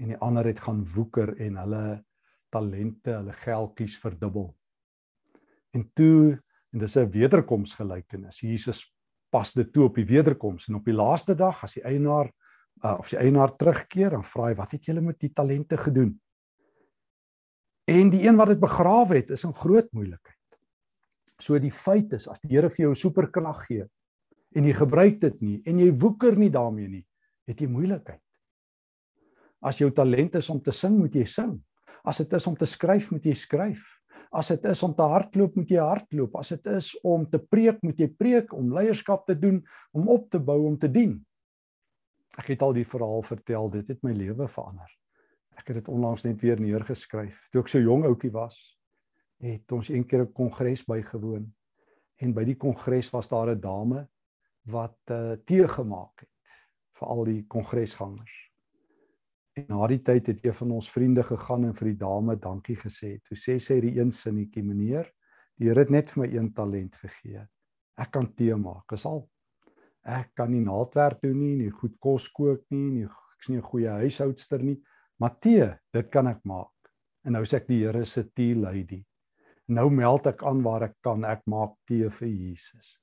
en 0.00 0.12
die 0.12 0.20
ander 0.22 0.46
het 0.48 0.62
gaan 0.62 0.84
woeker 0.94 1.34
en 1.42 1.58
hulle 1.60 1.84
talente, 2.54 3.10
hulle 3.10 3.34
geldjies 3.42 3.98
verdubbel. 4.00 4.52
En 5.74 5.88
toe 5.92 6.38
en 6.72 6.78
dis 6.78 6.96
'n 6.96 7.10
wederkomsgelykenis. 7.10 8.40
Jesus 8.40 8.86
pas 9.30 9.52
dit 9.52 9.72
toe 9.72 9.84
op 9.84 9.94
die 9.94 10.06
wederkoms 10.06 10.68
en 10.68 10.78
op 10.78 10.84
die 10.84 10.94
laaste 10.94 11.34
dag 11.34 11.64
as 11.64 11.74
die 11.74 11.84
eienaar 11.84 12.30
uh, 12.82 12.98
of 12.98 13.08
sy 13.10 13.20
eienaar 13.22 13.54
terugkeer 13.58 14.16
en 14.16 14.24
vra 14.26 14.50
hy 14.50 14.58
wat 14.58 14.74
het 14.76 14.88
julle 14.88 15.04
met 15.04 15.18
die 15.22 15.32
talente 15.32 15.78
gedoen? 15.80 16.14
En 17.90 18.10
die 18.10 18.22
een 18.24 18.38
wat 18.40 18.54
dit 18.54 18.60
begrawe 18.60 19.18
het, 19.18 19.30
is 19.36 19.44
in 19.44 19.52
groot 19.54 19.90
moeilikheid. 19.92 20.40
So 21.42 21.58
die 21.60 21.72
feit 21.74 22.14
is 22.16 22.28
as 22.30 22.40
die 22.40 22.54
Here 22.54 22.70
vir 22.72 22.88
jou 22.88 22.94
superkrag 22.96 23.66
gee 23.68 23.88
en 24.54 24.68
jy 24.68 24.72
gebruik 24.78 25.18
dit 25.20 25.40
nie 25.42 25.56
en 25.66 25.80
jy 25.82 25.90
woeker 25.98 26.38
nie 26.38 26.50
daarmee 26.54 26.88
nie, 26.88 27.04
het 27.50 27.60
jy 27.60 27.68
moeilikheid. 27.68 28.22
As 29.64 29.80
jou 29.80 29.90
talent 29.96 30.36
is 30.38 30.48
om 30.52 30.60
te 30.62 30.72
sing, 30.76 30.96
moet 31.00 31.14
jy 31.16 31.24
sing. 31.28 31.56
As 32.04 32.20
dit 32.20 32.32
is 32.36 32.46
om 32.46 32.56
te 32.56 32.68
skryf, 32.68 33.08
moet 33.14 33.24
jy 33.24 33.34
skryf. 33.38 33.84
As 34.34 34.50
dit 34.52 34.66
is 34.68 34.82
om 34.84 34.92
te 34.96 35.06
hardloop, 35.08 35.54
moet 35.56 35.70
jy 35.72 35.80
hardloop. 35.80 36.34
As 36.36 36.50
dit 36.52 36.66
is 36.74 36.90
om 37.06 37.24
te 37.30 37.40
preek, 37.40 37.78
moet 37.86 38.00
jy 38.02 38.10
preek, 38.12 38.52
om 38.52 38.74
leierskap 38.76 39.24
te 39.28 39.36
doen, 39.38 39.62
om 39.96 40.10
op 40.12 40.26
te 40.30 40.40
bou, 40.42 40.58
om 40.68 40.76
te 40.80 40.90
dien. 40.92 41.16
Ek 42.38 42.50
het 42.50 42.62
al 42.62 42.72
die 42.74 42.86
verhaal 42.86 43.22
vertel, 43.22 43.70
dit 43.70 43.88
het 43.88 44.00
my 44.02 44.12
lewe 44.12 44.48
verander. 44.50 44.90
Ek 45.54 45.68
het 45.70 45.78
dit 45.78 45.88
onlangs 45.88 46.24
net 46.26 46.40
weer 46.42 46.60
neergeskryf. 46.60 47.44
Toe 47.52 47.62
ek 47.62 47.70
so 47.70 47.82
jong 47.82 48.04
ouetjie 48.08 48.32
was, 48.34 48.58
het 49.44 49.72
ons 49.72 49.88
een 49.88 50.06
keer 50.06 50.24
'n 50.24 50.32
kongres 50.32 50.84
bygewoon. 50.84 51.46
En 52.16 52.34
by 52.34 52.44
die 52.44 52.56
kongres 52.56 53.10
was 53.10 53.28
daar 53.28 53.50
'n 53.50 53.60
dame 53.60 54.08
wat 54.66 54.98
uh, 55.10 55.36
tee 55.44 55.68
gemaak 55.68 56.20
het 56.20 56.52
vir 56.98 57.08
al 57.08 57.24
die 57.24 57.44
kongresgangers. 57.46 58.50
En 59.54 59.66
na 59.68 59.86
die 59.86 60.02
tyd 60.02 60.26
het 60.26 60.44
een 60.44 60.54
van 60.54 60.70
ons 60.70 60.90
vriende 60.90 61.22
gegaan 61.22 61.64
en 61.64 61.74
vir 61.74 61.92
die 61.92 61.98
dame 61.98 62.36
dankie 62.36 62.76
gesê. 62.76 63.18
Toe 63.22 63.36
sê 63.36 63.58
sy 63.60 63.80
die 63.80 63.98
een 64.00 64.10
sinnetjie, 64.12 64.62
meneer, 64.62 65.10
die 65.58 65.68
Here 65.68 65.80
het 65.80 65.90
net 65.90 66.10
vir 66.10 66.24
my 66.24 66.28
een 66.32 66.52
talent 66.52 66.96
gegee. 66.96 67.46
Ek 67.96 68.10
kan 68.10 68.34
tee 68.34 68.56
maak. 68.56 68.88
Dis 68.90 69.06
al. 69.06 69.28
Ek 70.04 70.34
kan 70.36 70.50
nie 70.52 70.60
naaldwerk 70.60 71.22
doen 71.24 71.38
nie, 71.40 71.54
nie 71.56 71.70
goed 71.72 71.94
kos 72.02 72.28
kook 72.28 72.64
nie, 72.70 72.90
nie 72.92 73.06
ek's 73.08 73.48
nie 73.48 73.58
'n 73.58 73.68
goeie 73.70 73.90
huishoudster 74.04 74.62
nie, 74.62 74.76
maar 75.18 75.38
tee, 75.40 75.72
dit 75.92 76.10
kan 76.10 76.26
ek 76.26 76.44
maak. 76.44 76.72
En 77.24 77.32
nou 77.32 77.44
sê 77.44 77.56
ek 77.56 77.68
die 77.68 77.84
Here 77.84 78.04
se 78.04 78.24
tea 78.24 78.54
lady. 78.54 79.04
Nou 79.68 79.88
meld 79.90 80.26
ek 80.26 80.42
aan 80.44 80.62
waar 80.62 80.82
ek 80.82 80.96
kan, 81.02 81.24
ek 81.24 81.42
maak 81.46 81.72
tee 81.88 82.10
vir 82.10 82.28
Jesus. 82.28 82.98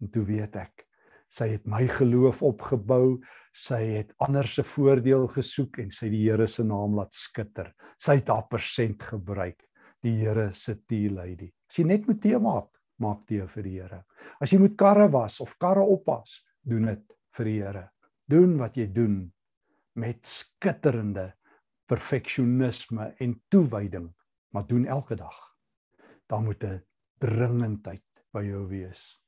En 0.00 0.08
toe 0.08 0.24
weet 0.24 0.56
ek, 0.56 0.86
sy 1.28 1.48
het 1.48 1.66
my 1.66 1.88
geloof 1.88 2.42
opgebou, 2.42 3.18
sy 3.52 3.80
het 3.96 4.12
ander 4.22 4.46
se 4.46 4.62
voordeel 4.62 5.26
gesoek 5.26 5.80
en 5.82 5.90
sy 5.90 6.08
die 6.08 6.22
Here 6.28 6.46
se 6.46 6.62
naam 6.62 6.94
laat 6.94 7.12
skitter. 7.12 7.72
Sy 7.98 8.20
het 8.20 8.28
haar 8.28 8.46
persent 8.48 9.02
gebruik, 9.02 9.58
die 10.02 10.14
Here 10.20 10.52
se 10.54 10.76
tea 10.86 11.10
lady. 11.10 11.50
As 11.68 11.78
jy 11.78 11.84
net 11.84 12.06
moet 12.06 12.22
tee 12.22 12.38
maak, 12.38 12.70
maak 13.04 13.24
tee 13.28 13.44
vir 13.54 13.66
die 13.66 13.76
Here. 13.78 14.02
As 14.40 14.52
jy 14.52 14.58
moet 14.62 14.76
karre 14.80 15.08
was 15.12 15.40
of 15.44 15.56
karre 15.60 15.84
oppas, 15.84 16.40
doen 16.64 16.88
dit 16.90 17.16
vir 17.36 17.50
die 17.50 17.58
Here. 17.60 17.88
Doen 18.30 18.56
wat 18.60 18.78
jy 18.80 18.88
doen 18.92 19.18
met 20.00 20.24
skitterende 20.26 21.32
perfeksionisme 21.90 23.12
en 23.20 23.36
toewyding, 23.52 24.08
maar 24.54 24.66
doen 24.66 24.86
elke 24.86 25.16
dag. 25.20 25.36
Daar 26.26 26.42
moet 26.42 26.64
'n 26.64 26.82
dringendheid 27.20 28.04
by 28.32 28.42
jou 28.42 28.66
wees. 28.68 29.20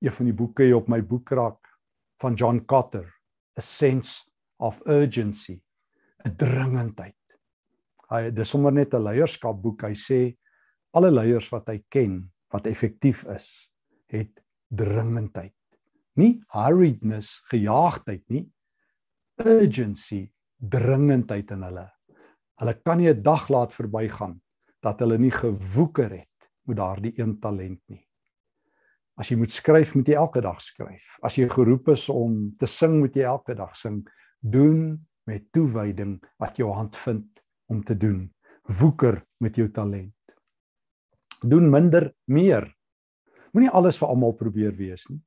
Een 0.00 0.12
van 0.12 0.26
die 0.26 0.34
boeke 0.34 0.62
hier 0.62 0.76
op 0.76 0.88
my 0.88 1.00
boekrak 1.02 1.68
van 2.20 2.34
John 2.34 2.64
Cotter, 2.66 3.06
A 3.58 3.60
Sense 3.60 4.30
of 4.58 4.80
Urgency, 4.86 5.62
'n 6.24 6.36
dringendheid. 6.36 7.16
Hy 8.10 8.30
dis 8.30 8.48
sommer 8.48 8.72
net 8.72 8.94
'n 8.94 9.02
leierskapboek. 9.02 9.82
Hy 9.82 9.94
sê 9.94 10.36
alle 10.92 11.10
leiers 11.10 11.48
wat 11.50 11.68
hy 11.68 11.84
ken 11.88 12.31
wat 12.52 12.68
effektief 12.68 13.24
is, 13.32 13.48
het 14.12 14.42
dringendheid. 14.68 15.56
Nie 16.20 16.42
hurriedness, 16.52 17.40
gejaagdheid 17.48 18.22
nie. 18.28 18.44
Urgency, 19.40 20.26
dringendheid 20.56 21.50
in 21.56 21.64
hulle. 21.66 21.88
Hulle 22.60 22.74
kan 22.84 22.98
nie 22.98 23.08
'n 23.08 23.22
dag 23.22 23.48
laat 23.48 23.72
verbygaan 23.72 24.40
dat 24.82 25.00
hulle 25.00 25.18
nie 25.18 25.30
gewoeker 25.30 26.10
het 26.10 26.50
met 26.66 26.76
daardie 26.76 27.12
een 27.18 27.38
talent 27.40 27.80
nie. 27.88 28.06
As 29.16 29.28
jy 29.28 29.36
moet 29.36 29.50
skryf, 29.50 29.94
moet 29.94 30.08
jy 30.08 30.14
elke 30.14 30.40
dag 30.40 30.60
skryf. 30.60 31.18
As 31.22 31.36
jy 31.36 31.48
geroep 31.48 31.88
is 31.88 32.08
om 32.08 32.52
te 32.58 32.66
sing, 32.66 32.98
moet 32.98 33.14
jy 33.14 33.22
elke 33.22 33.54
dag 33.54 33.76
sing. 33.76 34.08
Doen 34.40 35.06
met 35.24 35.52
toewyding 35.52 36.22
wat 36.38 36.56
jou 36.56 36.72
hand 36.72 36.96
vind 36.96 37.42
om 37.66 37.82
te 37.84 37.96
doen. 37.96 38.34
Woeker 38.80 39.22
met 39.38 39.56
jou 39.56 39.68
talent. 39.70 40.14
Doen 41.42 41.70
minder 41.70 42.12
meer. 42.30 42.68
Moenie 43.52 43.70
alles 43.70 43.98
vir 44.00 44.08
almal 44.08 44.34
probeer 44.38 44.74
wees 44.78 45.08
nie. 45.10 45.20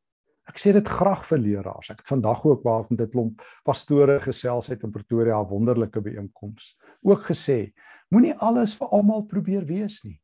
Ek 0.46 0.60
sê 0.62 0.72
dit 0.76 0.88
graag 0.88 1.24
vir 1.26 1.42
leraars. 1.42 1.90
Ek 1.92 2.04
het 2.04 2.12
vandag 2.12 2.44
ook 2.46 2.64
waar 2.64 2.86
met 2.90 3.02
'n 3.02 3.10
klomp 3.10 3.42
pastore 3.66 4.20
gesels 4.20 4.70
uit 4.70 4.84
in 4.84 4.92
Pretoria, 4.92 5.42
'n 5.42 5.50
wonderlike 5.50 6.02
byeenkoms. 6.02 6.78
Ook 7.04 7.24
gesê, 7.26 7.74
moenie 8.12 8.36
alles 8.36 8.76
vir 8.76 8.88
almal 8.88 9.24
probeer 9.24 9.66
wees 9.66 10.04
nie. 10.04 10.22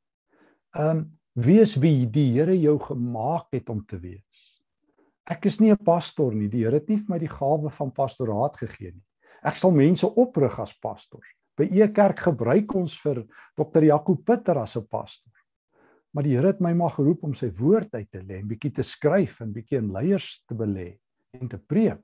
Um 0.78 1.18
wees 1.34 1.76
wie 1.76 2.06
die 2.06 2.34
Here 2.34 2.60
jou 2.60 2.80
gemaak 2.80 3.48
het 3.52 3.70
om 3.70 3.86
te 3.86 4.00
wees. 4.00 4.62
Ek 5.30 5.46
is 5.46 5.60
nie 5.60 5.72
'n 5.72 5.84
pastor 5.84 6.34
nie. 6.34 6.48
Die 6.48 6.64
Here 6.64 6.76
het 6.76 6.90
nie 6.90 6.98
vir 6.98 7.10
my 7.10 7.20
die 7.20 7.28
gawe 7.28 7.70
van 7.70 7.92
pastoraat 7.92 8.58
gegee 8.58 8.92
nie. 8.92 9.04
Ek 9.44 9.56
sal 9.56 9.72
mense 9.72 10.06
oprig 10.06 10.60
as 10.60 10.74
pastors. 10.74 11.28
By 11.58 11.64
e 11.64 11.88
kerk 11.88 12.20
gebruik 12.20 12.76
ons 12.76 12.98
vir 13.02 13.26
Dr. 13.58 13.84
Jaco 13.84 14.16
Pitter 14.16 14.58
as 14.58 14.76
'n 14.76 14.88
pastor. 14.88 15.31
Maar 16.12 16.28
die 16.28 16.36
Here 16.36 16.52
het 16.52 16.60
my 16.60 16.74
maar 16.76 16.92
geroep 16.92 17.24
om 17.24 17.34
sy 17.38 17.52
woord 17.56 17.94
uit 17.96 18.10
te 18.12 18.20
lê, 18.20 18.42
'n 18.42 18.48
bietjie 18.48 18.72
te 18.72 18.84
skryf 18.84 19.40
en 19.42 19.54
bietjie 19.54 19.78
in 19.78 19.92
leiers 19.92 20.44
te 20.48 20.56
belê 20.56 21.00
en 21.34 21.48
te 21.48 21.58
preek. 21.58 22.04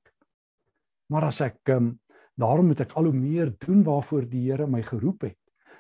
Maar 1.10 1.28
as 1.28 1.42
ek 1.42 1.70
um, 1.70 2.00
daarom 2.36 2.68
moet 2.68 2.82
ek 2.82 2.94
al 2.94 3.10
hoe 3.10 3.14
meer 3.14 3.52
doen 3.66 3.84
waarvoor 3.84 4.30
die 4.30 4.50
Here 4.50 4.68
my 4.68 4.82
geroep 4.82 5.22
het. 5.22 5.40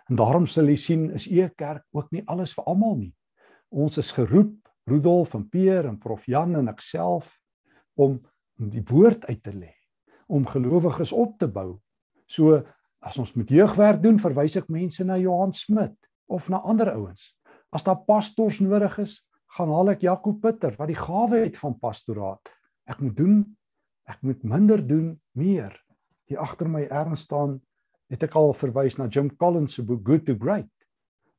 En 0.09 0.15
daarom 0.15 0.45
sal 0.45 0.67
jy 0.67 0.75
sien 0.75 1.11
is 1.11 1.27
e 1.27 1.49
kerk 1.55 1.83
ook 1.91 2.11
nie 2.11 2.23
alles 2.27 2.53
vir 2.53 2.63
almal 2.65 2.95
nie. 2.97 3.13
Ons 3.69 3.97
is 3.97 4.11
geroep, 4.11 4.55
Rudolf 4.87 5.35
en 5.35 5.49
Peer 5.49 5.85
en 5.85 5.99
Prof 5.99 6.25
Jan 6.25 6.55
en 6.55 6.67
ek 6.71 6.81
self 6.81 7.37
om 7.95 8.19
die 8.57 8.83
woord 8.87 9.25
uit 9.27 9.41
te 9.43 9.51
lê, 9.51 9.73
om 10.27 10.47
gelowiges 10.47 11.11
op 11.11 11.37
te 11.39 11.47
bou. 11.47 11.79
So 12.27 12.63
as 13.03 13.17
ons 13.17 13.35
met 13.35 13.49
jeugwerk 13.51 14.01
doen, 14.01 14.19
verwys 14.19 14.55
ek 14.57 14.71
mense 14.73 15.03
na 15.03 15.17
Johan 15.19 15.53
Smit 15.53 15.95
of 16.27 16.49
na 16.49 16.61
ander 16.63 16.91
ouens. 16.95 17.36
As 17.75 17.83
daar 17.83 18.03
pastors 18.07 18.59
nodig 18.59 18.97
is, 19.03 19.19
gaan 19.57 19.71
haal 19.71 19.93
ek 19.93 20.03
Jaco 20.07 20.33
Pitter 20.41 20.75
wat 20.79 20.91
die 20.91 20.99
gawe 20.99 21.43
het 21.43 21.57
van 21.59 21.77
pastoraat. 21.79 22.51
Ek 22.87 22.99
moet 23.03 23.15
doen, 23.17 23.37
ek 24.07 24.21
moet 24.23 24.43
minder 24.43 24.83
doen, 24.83 25.15
meer. 25.35 25.75
Hier 26.27 26.43
agter 26.43 26.67
my 26.71 26.85
erns 26.87 27.25
staan 27.27 27.57
het 28.11 28.23
ek 28.23 28.35
al 28.39 28.53
verwys 28.55 28.97
na 28.99 29.07
Jim 29.11 29.29
Collins 29.39 29.75
se 29.75 29.83
boek 29.83 30.05
Good 30.07 30.25
to 30.29 30.35
Great. 30.39 30.71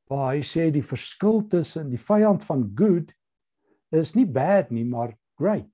Waar 0.09 0.35
hy 0.35 0.43
sê 0.45 0.69
die 0.73 0.85
verskil 0.85 1.43
tussen 1.49 1.89
die 1.89 2.01
vyand 2.01 2.45
van 2.45 2.65
good 2.77 3.13
is 3.93 4.15
nie 4.17 4.25
bad 4.25 4.69
nie, 4.73 4.85
maar 4.85 5.15
great. 5.37 5.69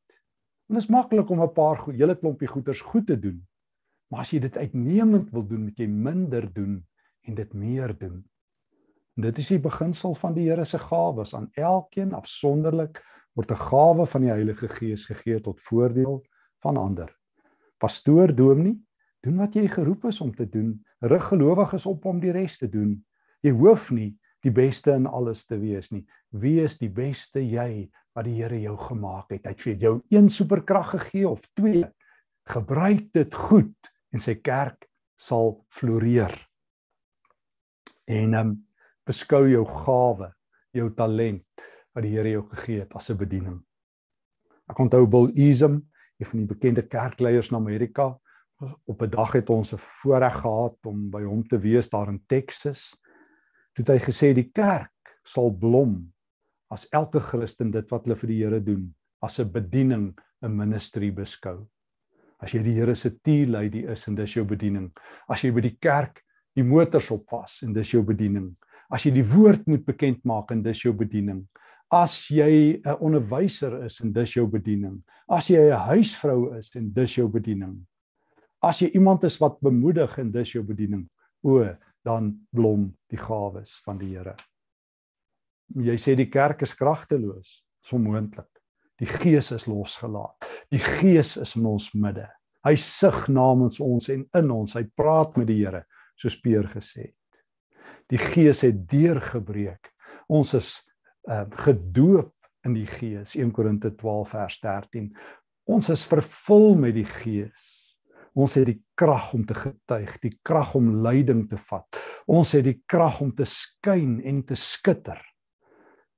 En 0.67 0.77
dit 0.77 0.83
is 0.83 0.91
maklik 0.91 1.29
om 1.29 1.41
'n 1.43 1.53
paar 1.53 1.77
goed, 1.77 1.95
hele 1.95 2.15
klompie 2.15 2.47
goeders 2.47 2.81
goed 2.81 3.07
te 3.07 3.19
doen. 3.19 3.45
Maar 4.09 4.21
as 4.21 4.31
jy 4.31 4.39
dit 4.39 4.57
uitnemend 4.57 5.31
wil 5.31 5.47
doen, 5.47 5.63
moet 5.63 5.79
jy 5.79 5.87
minder 5.87 6.53
doen 6.53 6.85
en 7.27 7.35
dit 7.35 7.53
meer 7.53 7.97
doen. 7.97 8.23
Dit 9.15 9.37
is 9.39 9.47
die 9.53 9.61
beginsel 9.63 10.11
van 10.19 10.33
die 10.35 10.49
Here 10.49 10.65
se 10.67 10.79
gawes 10.79 11.31
aan 11.37 11.47
elkeen 11.55 12.11
afsonderlik 12.13 12.99
word 13.35 13.51
'n 13.51 13.61
gawe 13.71 14.05
van 14.05 14.21
die 14.21 14.31
Heilige 14.31 14.67
Gees 14.67 15.05
gegee 15.05 15.39
tot 15.39 15.61
voordeel 15.61 16.25
van 16.59 16.77
ander. 16.77 17.15
Pastoor 17.79 18.35
dominee, 18.35 18.75
doen 19.21 19.37
wat 19.37 19.55
jy 19.55 19.67
geroep 19.67 20.05
is 20.05 20.21
om 20.21 20.35
te 20.35 20.49
doen. 20.49 20.83
Rig 20.99 21.23
gelowiges 21.27 21.85
op 21.85 22.05
om 22.05 22.19
die 22.19 22.31
res 22.31 22.57
te 22.57 22.69
doen. 22.69 23.05
Jy 23.41 23.51
hoef 23.51 23.91
nie 23.91 24.17
die 24.41 24.51
beste 24.51 24.91
in 24.91 25.07
alles 25.07 25.45
te 25.45 25.57
wees 25.59 25.91
nie. 25.91 26.05
Wees 26.29 26.77
die 26.77 26.89
beste 26.89 27.39
jy 27.39 27.89
wat 28.13 28.25
die 28.25 28.35
Here 28.35 28.59
jou 28.61 28.77
gemaak 28.77 29.31
het. 29.31 29.45
Hy 29.45 29.49
het 29.49 29.61
vir 29.61 29.75
jou 29.75 30.01
een 30.09 30.29
superkrag 30.29 30.89
gegee 30.89 31.27
of 31.29 31.41
twee. 31.53 31.85
Gebruik 32.45 33.13
dit 33.13 33.33
goed 33.33 33.91
en 34.11 34.19
sy 34.19 34.35
kerk 34.35 34.89
sal 35.15 35.65
floreer. 35.69 36.35
En 38.05 38.33
ehm 38.33 38.47
um, 38.47 38.65
beskou 39.05 39.45
jou 39.49 39.63
gawe, 39.65 40.31
jou 40.73 40.89
talent 40.97 41.65
wat 41.95 42.03
die 42.03 42.11
Here 42.15 42.29
jou 42.29 42.43
gegee 42.49 42.79
het 42.83 42.95
as 42.95 43.09
'n 43.09 43.17
bediening. 43.17 43.63
Ek 44.69 44.79
onthou 44.79 45.05
Bill 45.07 45.31
Easem, 45.35 45.87
een 46.19 46.25
van 46.25 46.39
die 46.39 46.47
bekende 46.47 46.81
kerkleiers 46.81 47.49
in 47.51 47.57
Amerika, 47.57 48.19
op 48.85 49.01
'n 49.01 49.09
dag 49.09 49.31
het 49.33 49.49
ons 49.49 49.73
'n 49.73 49.77
voorreg 49.77 50.41
gehad 50.41 50.77
om 50.85 51.09
by 51.09 51.23
hom 51.23 51.47
te 51.47 51.59
wees 51.59 51.89
daar 51.89 52.07
in 52.07 52.23
Texas. 52.27 52.97
Toe 53.73 53.85
het 53.85 53.87
hy 53.87 53.99
gesê 54.11 54.33
die 54.33 54.51
kerk 54.51 54.91
sal 55.23 55.51
blom 55.51 56.13
as 56.69 56.87
elke 56.89 57.19
Christen 57.19 57.71
dit 57.71 57.89
wat 57.89 58.05
hulle 58.05 58.15
vir 58.15 58.27
die 58.27 58.43
Here 58.43 58.63
doen 58.63 58.95
as 59.21 59.39
'n 59.39 59.51
bediening, 59.51 60.19
'n 60.41 60.55
ministry 60.55 61.11
beskou. 61.11 61.67
As 62.39 62.51
jy 62.53 62.63
die 62.63 62.73
Here 62.73 62.95
se 62.95 63.09
tea 63.21 63.45
lady 63.45 63.85
is 63.85 64.07
en 64.07 64.15
dis 64.15 64.33
jou 64.33 64.45
bediening. 64.45 64.91
As 65.29 65.41
jy 65.41 65.51
by 65.51 65.61
die 65.61 65.77
kerk 65.79 66.23
die 66.55 66.63
motors 66.63 67.11
oppas 67.11 67.61
en 67.63 67.73
dis 67.73 67.91
jou 67.91 68.03
bediening 68.03 68.55
as 68.93 69.05
jy 69.05 69.13
die 69.15 69.25
woord 69.25 69.65
moet 69.69 69.85
bekend 69.85 70.23
maak 70.27 70.51
en 70.53 70.63
dis 70.65 70.83
jou 70.83 70.93
bediening. 70.97 71.45
As 71.93 72.27
jy 72.29 72.81
'n 72.83 72.97
onderwyser 72.99 73.85
is 73.85 73.99
en 74.01 74.11
dis 74.11 74.33
jou 74.33 74.47
bediening. 74.47 75.03
As 75.29 75.49
jy 75.49 75.69
'n 75.69 75.87
huisvrou 75.89 76.57
is 76.57 76.71
en 76.75 76.91
dis 76.93 77.15
jou 77.15 77.27
bediening. 77.27 77.85
As 78.61 78.81
jy 78.81 78.89
iemand 78.93 79.23
is 79.23 79.37
wat 79.39 79.61
bemoedig 79.61 80.17
en 80.17 80.31
dis 80.31 80.53
jou 80.53 80.63
bediening. 80.63 81.09
O, 81.43 81.75
dan 82.03 82.47
blom 82.51 82.95
die 83.09 83.17
gawes 83.17 83.81
van 83.85 83.97
die 83.97 84.15
Here. 84.15 84.35
Jy 85.75 85.95
sê 85.97 86.15
die 86.15 86.29
kerk 86.29 86.61
is 86.61 86.73
kragteloos, 86.73 87.63
so 87.81 87.97
moontlik. 87.97 88.49
Die 88.99 89.07
Gees 89.07 89.51
is 89.51 89.65
losgelaat. 89.65 90.45
Die 90.71 90.79
Gees 90.79 91.37
is 91.37 91.55
in 91.55 91.65
ons 91.65 91.93
midde. 91.93 92.29
Hy 92.63 92.75
sug 92.75 93.27
namens 93.27 93.79
ons 93.79 94.09
en 94.09 94.25
in 94.33 94.51
ons. 94.51 94.73
Hy 94.73 94.83
praat 94.95 95.37
met 95.37 95.47
die 95.47 95.65
Here, 95.65 95.85
soos 96.15 96.39
Peer 96.41 96.63
gesê 96.63 97.01
het 97.01 97.24
die 98.11 98.21
gees 98.21 98.63
het 98.65 98.85
deurgebreek. 98.89 99.91
Ons 100.31 100.53
is 100.57 100.69
uh, 101.29 101.45
gedoop 101.65 102.33
in 102.65 102.75
die 102.77 102.87
gees 102.89 103.35
1 103.37 103.51
Korinte 103.53 103.93
12 103.97 104.33
vers 104.33 104.59
13. 104.63 105.09
Ons 105.69 105.89
is 105.93 106.05
vervul 106.09 106.75
met 106.79 106.95
die 106.97 107.07
gees. 107.09 107.71
Ons 108.35 108.57
het 108.59 108.67
die 108.67 108.81
krag 108.99 109.31
om 109.33 109.45
te 109.47 109.55
getuig, 109.55 110.17
die 110.21 110.33
krag 110.43 110.73
om 110.75 110.91
leiding 111.05 111.45
te 111.49 111.59
vat. 111.69 112.01
Ons 112.27 112.51
het 112.57 112.65
die 112.67 112.81
krag 112.89 113.21
om 113.23 113.31
te 113.31 113.47
skyn 113.47 114.19
en 114.27 114.41
te 114.43 114.57
skitter. 114.59 115.21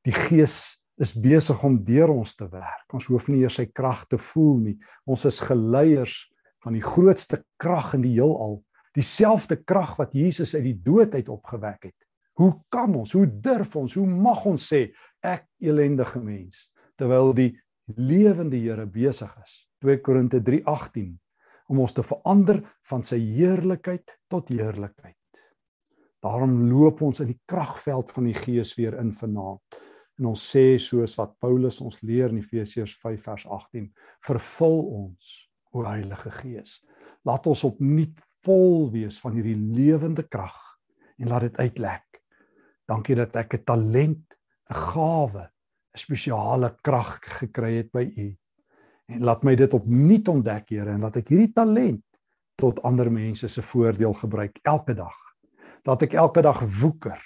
Die 0.08 0.16
gees 0.16 0.78
is 0.98 1.14
besig 1.14 1.62
om 1.64 1.78
deur 1.86 2.10
ons 2.10 2.34
te 2.36 2.48
werk. 2.50 2.88
Ons 2.96 3.10
hoef 3.12 3.28
nie 3.30 3.44
eers 3.44 3.60
sy 3.60 3.68
krag 3.70 4.08
te 4.10 4.18
voel 4.32 4.56
nie. 4.64 4.76
Ons 5.06 5.28
is 5.30 5.44
geleiers 5.46 6.16
van 6.66 6.74
die 6.74 6.84
grootste 6.84 7.44
krag 7.62 7.94
in 7.96 8.04
die 8.08 8.16
heelal, 8.16 8.58
Dieselfde 8.98 9.60
krag 9.62 9.96
wat 10.00 10.16
Jesus 10.18 10.56
uit 10.56 10.66
die 10.66 10.80
dood 10.82 11.14
uit 11.14 11.30
opgewek 11.30 11.92
het. 11.92 11.98
Hoe 12.38 12.52
kan 12.74 12.96
ons, 12.96 13.14
hoe 13.14 13.28
durf 13.30 13.76
ons, 13.78 13.94
hoe 13.98 14.08
mag 14.08 14.44
ons 14.50 14.66
sê 14.74 14.88
ek 15.26 15.48
elendige 15.62 16.22
mens 16.22 16.70
terwyl 16.98 17.34
die 17.38 17.52
lewende 17.96 18.58
Here 18.58 18.86
besig 18.90 19.32
is. 19.44 19.68
2 19.86 20.02
Korinte 20.02 20.42
3:18 20.42 21.14
om 21.68 21.80
ons 21.84 21.94
te 21.94 22.04
verander 22.04 22.62
van 22.90 23.04
sy 23.04 23.20
heerlikheid 23.20 24.16
tot 24.32 24.50
heerlikheid. 24.50 25.44
Daarom 26.24 26.56
loop 26.72 27.02
ons 27.06 27.22
in 27.22 27.30
die 27.34 27.42
kragveld 27.46 28.12
van 28.16 28.30
die 28.30 28.38
Gees 28.38 28.74
weer 28.80 28.98
in 28.98 29.12
vanaand. 29.14 29.78
En 30.18 30.32
ons 30.32 30.46
sê 30.50 30.80
soos 30.82 31.14
wat 31.20 31.36
Paulus 31.44 31.78
ons 31.84 32.00
leer 32.02 32.32
in 32.34 32.40
Efesiërs 32.42 32.96
5 33.04 33.28
vers 33.28 33.46
18, 33.46 33.92
vervul 34.26 34.80
ons, 35.04 35.34
o 35.76 35.84
Heilige 35.86 36.32
Gees. 36.40 36.80
Laat 37.28 37.46
ons 37.52 37.64
opnuut 37.68 38.24
vol 38.48 38.88
wees 38.94 39.20
van 39.24 39.36
hierdie 39.36 39.58
lewende 39.58 40.24
krag 40.24 40.56
en 41.20 41.32
laat 41.32 41.48
dit 41.50 41.60
uitlek. 41.60 42.22
Dankie 42.88 43.18
dat 43.20 43.36
ek 43.36 43.54
'n 43.54 43.64
talent, 43.66 44.26
'n 44.72 44.76
gawe, 44.94 45.44
'n 45.44 46.00
spesiale 46.00 46.78
krag 46.82 47.20
gekry 47.42 47.78
het 47.78 47.92
by 47.92 48.06
U. 48.18 48.28
En 49.08 49.24
laat 49.24 49.44
my 49.44 49.56
dit 49.56 49.74
opnuut 49.74 50.28
ontdek, 50.28 50.70
Here, 50.70 50.92
en 50.92 51.02
laat 51.02 51.18
ek 51.18 51.28
hierdie 51.28 51.54
talent 51.54 52.04
tot 52.58 52.82
ander 52.84 53.12
mense 53.12 53.48
se 53.48 53.62
voordeel 53.62 54.14
gebruik 54.14 54.60
elke 54.64 54.94
dag. 54.94 55.16
Laat 55.86 56.02
ek 56.02 56.14
elke 56.14 56.42
dag 56.42 56.62
woeker. 56.82 57.22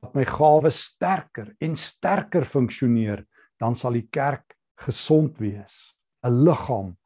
Dat 0.00 0.14
my 0.14 0.24
gawes 0.24 0.78
sterker 0.94 1.54
en 1.60 1.76
sterker 1.76 2.44
funksioneer, 2.44 3.26
dan 3.58 3.74
sal 3.74 3.92
die 3.92 4.08
kerk 4.10 4.54
gesond 4.76 5.38
wees. 5.38 5.94
'n 6.22 6.44
Liggaam 6.44 6.96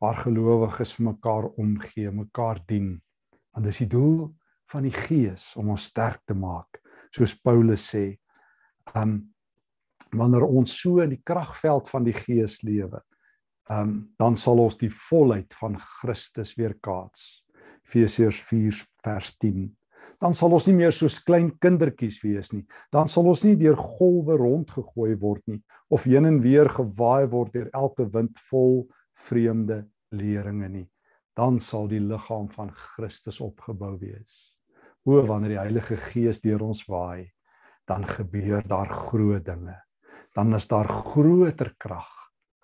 waar 0.00 0.16
gelowiges 0.16 0.94
vir 0.94 1.04
mekaar 1.04 1.44
omgee, 1.58 2.10
mekaar 2.10 2.60
dien. 2.66 3.02
Want 3.58 3.66
dis 3.66 3.80
die 3.82 3.90
doel 3.90 4.28
van 4.70 4.84
die 4.86 4.94
Gees 4.94 5.56
om 5.58 5.72
ons 5.72 5.88
sterk 5.90 6.20
te 6.30 6.34
maak, 6.38 6.76
soos 7.10 7.32
Paulus 7.42 7.88
sê. 7.90 8.12
Um 8.94 9.32
wanneer 10.14 10.44
ons 10.46 10.76
so 10.78 11.02
in 11.02 11.10
die 11.10 11.24
kragveld 11.26 11.88
van 11.90 12.04
die 12.06 12.14
Gees 12.14 12.60
lewe, 12.62 13.00
um 13.74 13.96
dan 14.14 14.38
sal 14.38 14.62
ons 14.62 14.78
die 14.78 14.92
volheid 14.94 15.56
van 15.58 15.74
Christus 15.74 16.52
weerkaats. 16.54 17.24
Efesiërs 17.82 18.38
4 18.46 18.78
vers 19.02 19.32
10. 19.42 19.66
Dan 20.22 20.38
sal 20.38 20.54
ons 20.54 20.68
nie 20.70 20.76
meer 20.78 20.94
soos 20.94 21.18
klein 21.26 21.50
kindertjies 21.58 22.20
wees 22.22 22.52
nie. 22.54 22.62
Dan 22.94 23.10
sal 23.10 23.26
ons 23.26 23.42
nie 23.42 23.56
deur 23.58 23.74
golwe 23.74 24.38
rondgegooi 24.38 25.16
word 25.18 25.42
nie 25.50 25.58
of 25.90 26.06
heen 26.06 26.30
en 26.30 26.38
weer 26.46 26.70
gewaai 26.78 27.26
word 27.34 27.58
deur 27.58 27.74
elke 27.74 28.06
wind 28.14 28.38
vol 28.52 28.84
vreemde 29.26 29.82
leringe 30.14 30.70
nie. 30.70 30.86
Dan 31.38 31.60
sal 31.62 31.86
die 31.88 32.02
liggaam 32.02 32.48
van 32.50 32.72
Christus 32.74 33.38
opgebou 33.40 33.94
wees. 34.00 34.44
O 35.06 35.22
wanneer 35.26 35.54
die 35.54 35.62
Heilige 35.62 35.96
Gees 36.10 36.42
deur 36.42 36.66
ons 36.66 36.82
waai, 36.90 37.30
dan 37.86 38.04
gebeur 38.04 38.66
daar 38.66 38.90
groot 38.90 39.44
dinge. 39.46 39.78
Dan 40.34 40.54
is 40.58 40.66
daar 40.68 40.88
groter 40.88 41.72
krag 41.78 42.18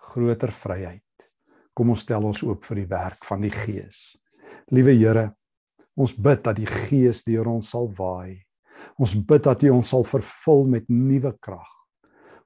groter 0.05 0.53
vryheid. 0.53 1.27
Kom 1.75 1.91
ons 1.91 2.05
stel 2.05 2.25
ons 2.27 2.43
oop 2.45 2.63
vir 2.69 2.83
die 2.83 2.89
werk 2.91 3.25
van 3.27 3.43
die 3.43 3.53
Gees. 3.53 4.15
Liewe 4.73 4.95
Here, 4.95 5.25
ons 5.99 6.15
bid 6.15 6.43
dat 6.45 6.59
die 6.59 6.69
Gees 6.69 7.23
deur 7.27 7.49
ons 7.51 7.71
sal 7.73 7.89
waai. 7.97 8.41
Ons 9.01 9.15
bid 9.15 9.43
dat 9.43 9.63
U 9.65 9.73
ons 9.77 9.91
sal 9.95 10.05
vervul 10.07 10.65
met 10.71 10.89
nuwe 10.91 11.33
krag. 11.43 11.71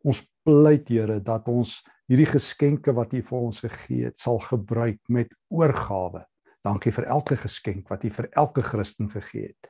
Ons 0.06 0.24
pleit 0.46 0.90
Here 0.90 1.20
dat 1.22 1.50
ons 1.52 1.80
hierdie 2.10 2.30
geskenke 2.30 2.94
wat 2.98 3.14
U 3.14 3.22
vir 3.22 3.40
ons 3.40 3.62
gegee 3.62 4.10
het, 4.10 4.18
sal 4.18 4.42
gebruik 4.42 5.00
met 5.14 5.34
oorgawe. 5.54 6.26
Dankie 6.66 6.92
vir 6.92 7.08
elke 7.14 7.38
geskenk 7.40 7.90
wat 7.92 8.04
U 8.04 8.10
vir 8.10 8.30
elke 8.34 8.64
Christen 8.66 9.12
gegee 9.14 9.54
het. 9.54 9.70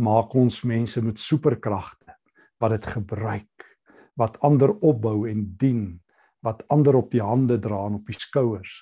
Maak 0.00 0.34
ons 0.34 0.62
mense 0.66 1.00
met 1.04 1.20
superkragte 1.20 2.16
wat 2.60 2.74
dit 2.74 2.86
gebruik, 2.92 3.66
wat 4.20 4.36
ander 4.44 4.74
opbou 4.84 5.24
en 5.30 5.46
dien 5.60 6.00
wat 6.44 6.62
ander 6.72 6.96
op 6.96 7.10
die 7.12 7.20
hande 7.20 7.58
dra 7.60 7.82
en 7.86 7.98
op 7.98 8.06
die 8.08 8.16
skouers. 8.16 8.78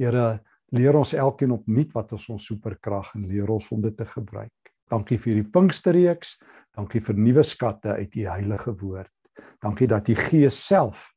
Here, 0.00 0.40
leer 0.72 0.96
ons 0.96 1.12
elkeen 1.12 1.52
opnuut 1.52 1.92
wat 1.92 2.14
is 2.16 2.24
ons 2.32 2.46
superkrag 2.48 3.12
en 3.18 3.26
leer 3.28 3.50
ons 3.52 3.68
om 3.72 3.82
dit 3.84 3.96
te 3.96 4.06
gebruik. 4.08 4.72
Dankie 4.90 5.18
vir 5.18 5.32
hierdie 5.32 5.50
Pinksterreeks. 5.52 6.36
Dankie 6.76 7.02
vir 7.04 7.18
nuwe 7.20 7.44
skatte 7.44 7.96
uit 8.00 8.16
u 8.16 8.24
heilige 8.28 8.72
woord. 8.80 9.12
Dankie 9.62 9.88
dat 9.88 10.08
u 10.08 10.16
Gees 10.16 10.58
self 10.66 11.10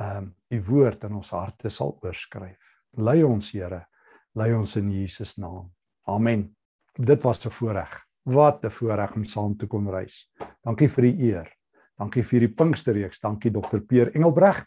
ehm 0.00 0.16
um, 0.18 0.34
die 0.50 0.62
woord 0.62 1.04
in 1.04 1.14
ons 1.14 1.30
harte 1.30 1.70
sal 1.70 1.98
oorskryf. 2.02 2.74
Lei 2.96 3.22
ons, 3.24 3.50
Here. 3.50 3.86
Lei 4.34 4.52
ons 4.54 4.76
in 4.76 4.90
Jesus 4.90 5.36
naam. 5.38 5.70
Amen. 6.06 6.56
Dit 6.98 7.22
was 7.22 7.44
'n 7.46 7.50
voorreg. 7.50 8.04
Wat 8.24 8.64
'n 8.64 8.70
voorreg 8.70 9.16
om 9.16 9.24
saam 9.24 9.56
te 9.56 9.66
kon 9.66 9.90
reis. 9.90 10.30
Dankie 10.62 10.88
vir 10.88 11.02
die 11.02 11.30
eer. 11.30 11.50
Dankie 11.98 12.22
vir 12.22 12.40
die 12.40 12.54
Pinksterreeks. 12.54 13.20
Dankie 13.20 13.50
Dr. 13.50 13.80
Peer 13.80 14.14
Engelbregt. 14.14 14.66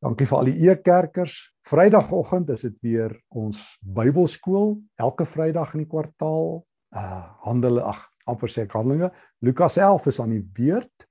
Dankie 0.00 0.26
vir 0.26 0.38
al 0.38 0.44
die 0.44 0.68
e-kerkers. 0.70 1.54
Vrydagoggend 1.66 2.50
is 2.50 2.62
dit 2.62 2.76
weer 2.82 3.16
ons 3.28 3.78
Bybelskool 3.82 4.76
elke 4.96 5.26
Vrydag 5.26 5.74
in 5.74 5.82
die 5.82 5.90
kwartaal. 5.90 6.64
Uh 6.94 7.24
Handel 7.44 7.80
ag 7.80 8.06
amper 8.24 8.48
sê 8.48 8.62
ek 8.62 8.72
Handelinge. 8.72 9.10
Lukas 9.40 9.76
11 9.76 10.06
is 10.06 10.20
aan 10.20 10.30
die 10.30 10.42
beurt. 10.42 11.07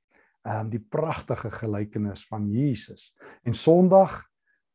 Um, 0.47 0.69
die 0.71 0.79
pragtige 0.79 1.49
gelykenis 1.51 2.21
van 2.29 2.45
Jesus. 2.47 3.09
En 3.43 3.53
Sondag 3.53 4.21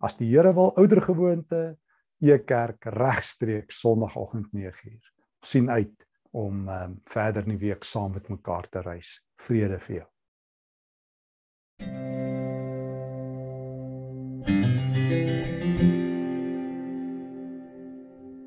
as 0.05 0.19
die 0.19 0.29
Here 0.29 0.53
wil 0.53 0.75
ouer 0.77 1.01
gewoonte 1.01 1.79
e-kerk 2.21 2.85
regstreeks 2.93 3.81
Sondagoggend 3.81 4.53
9uur. 4.53 5.01
sien 5.43 5.71
uit 5.71 6.07
om 6.31 6.69
um, 6.69 7.01
verder 7.05 7.43
in 7.43 7.57
die 7.57 7.69
week 7.69 7.85
saam 7.85 8.13
met 8.13 8.29
mekaar 8.29 8.69
te 8.69 8.81
reis. 8.81 9.21
Vrede 9.37 9.79
vir 9.79 9.97
jou. 9.97 10.09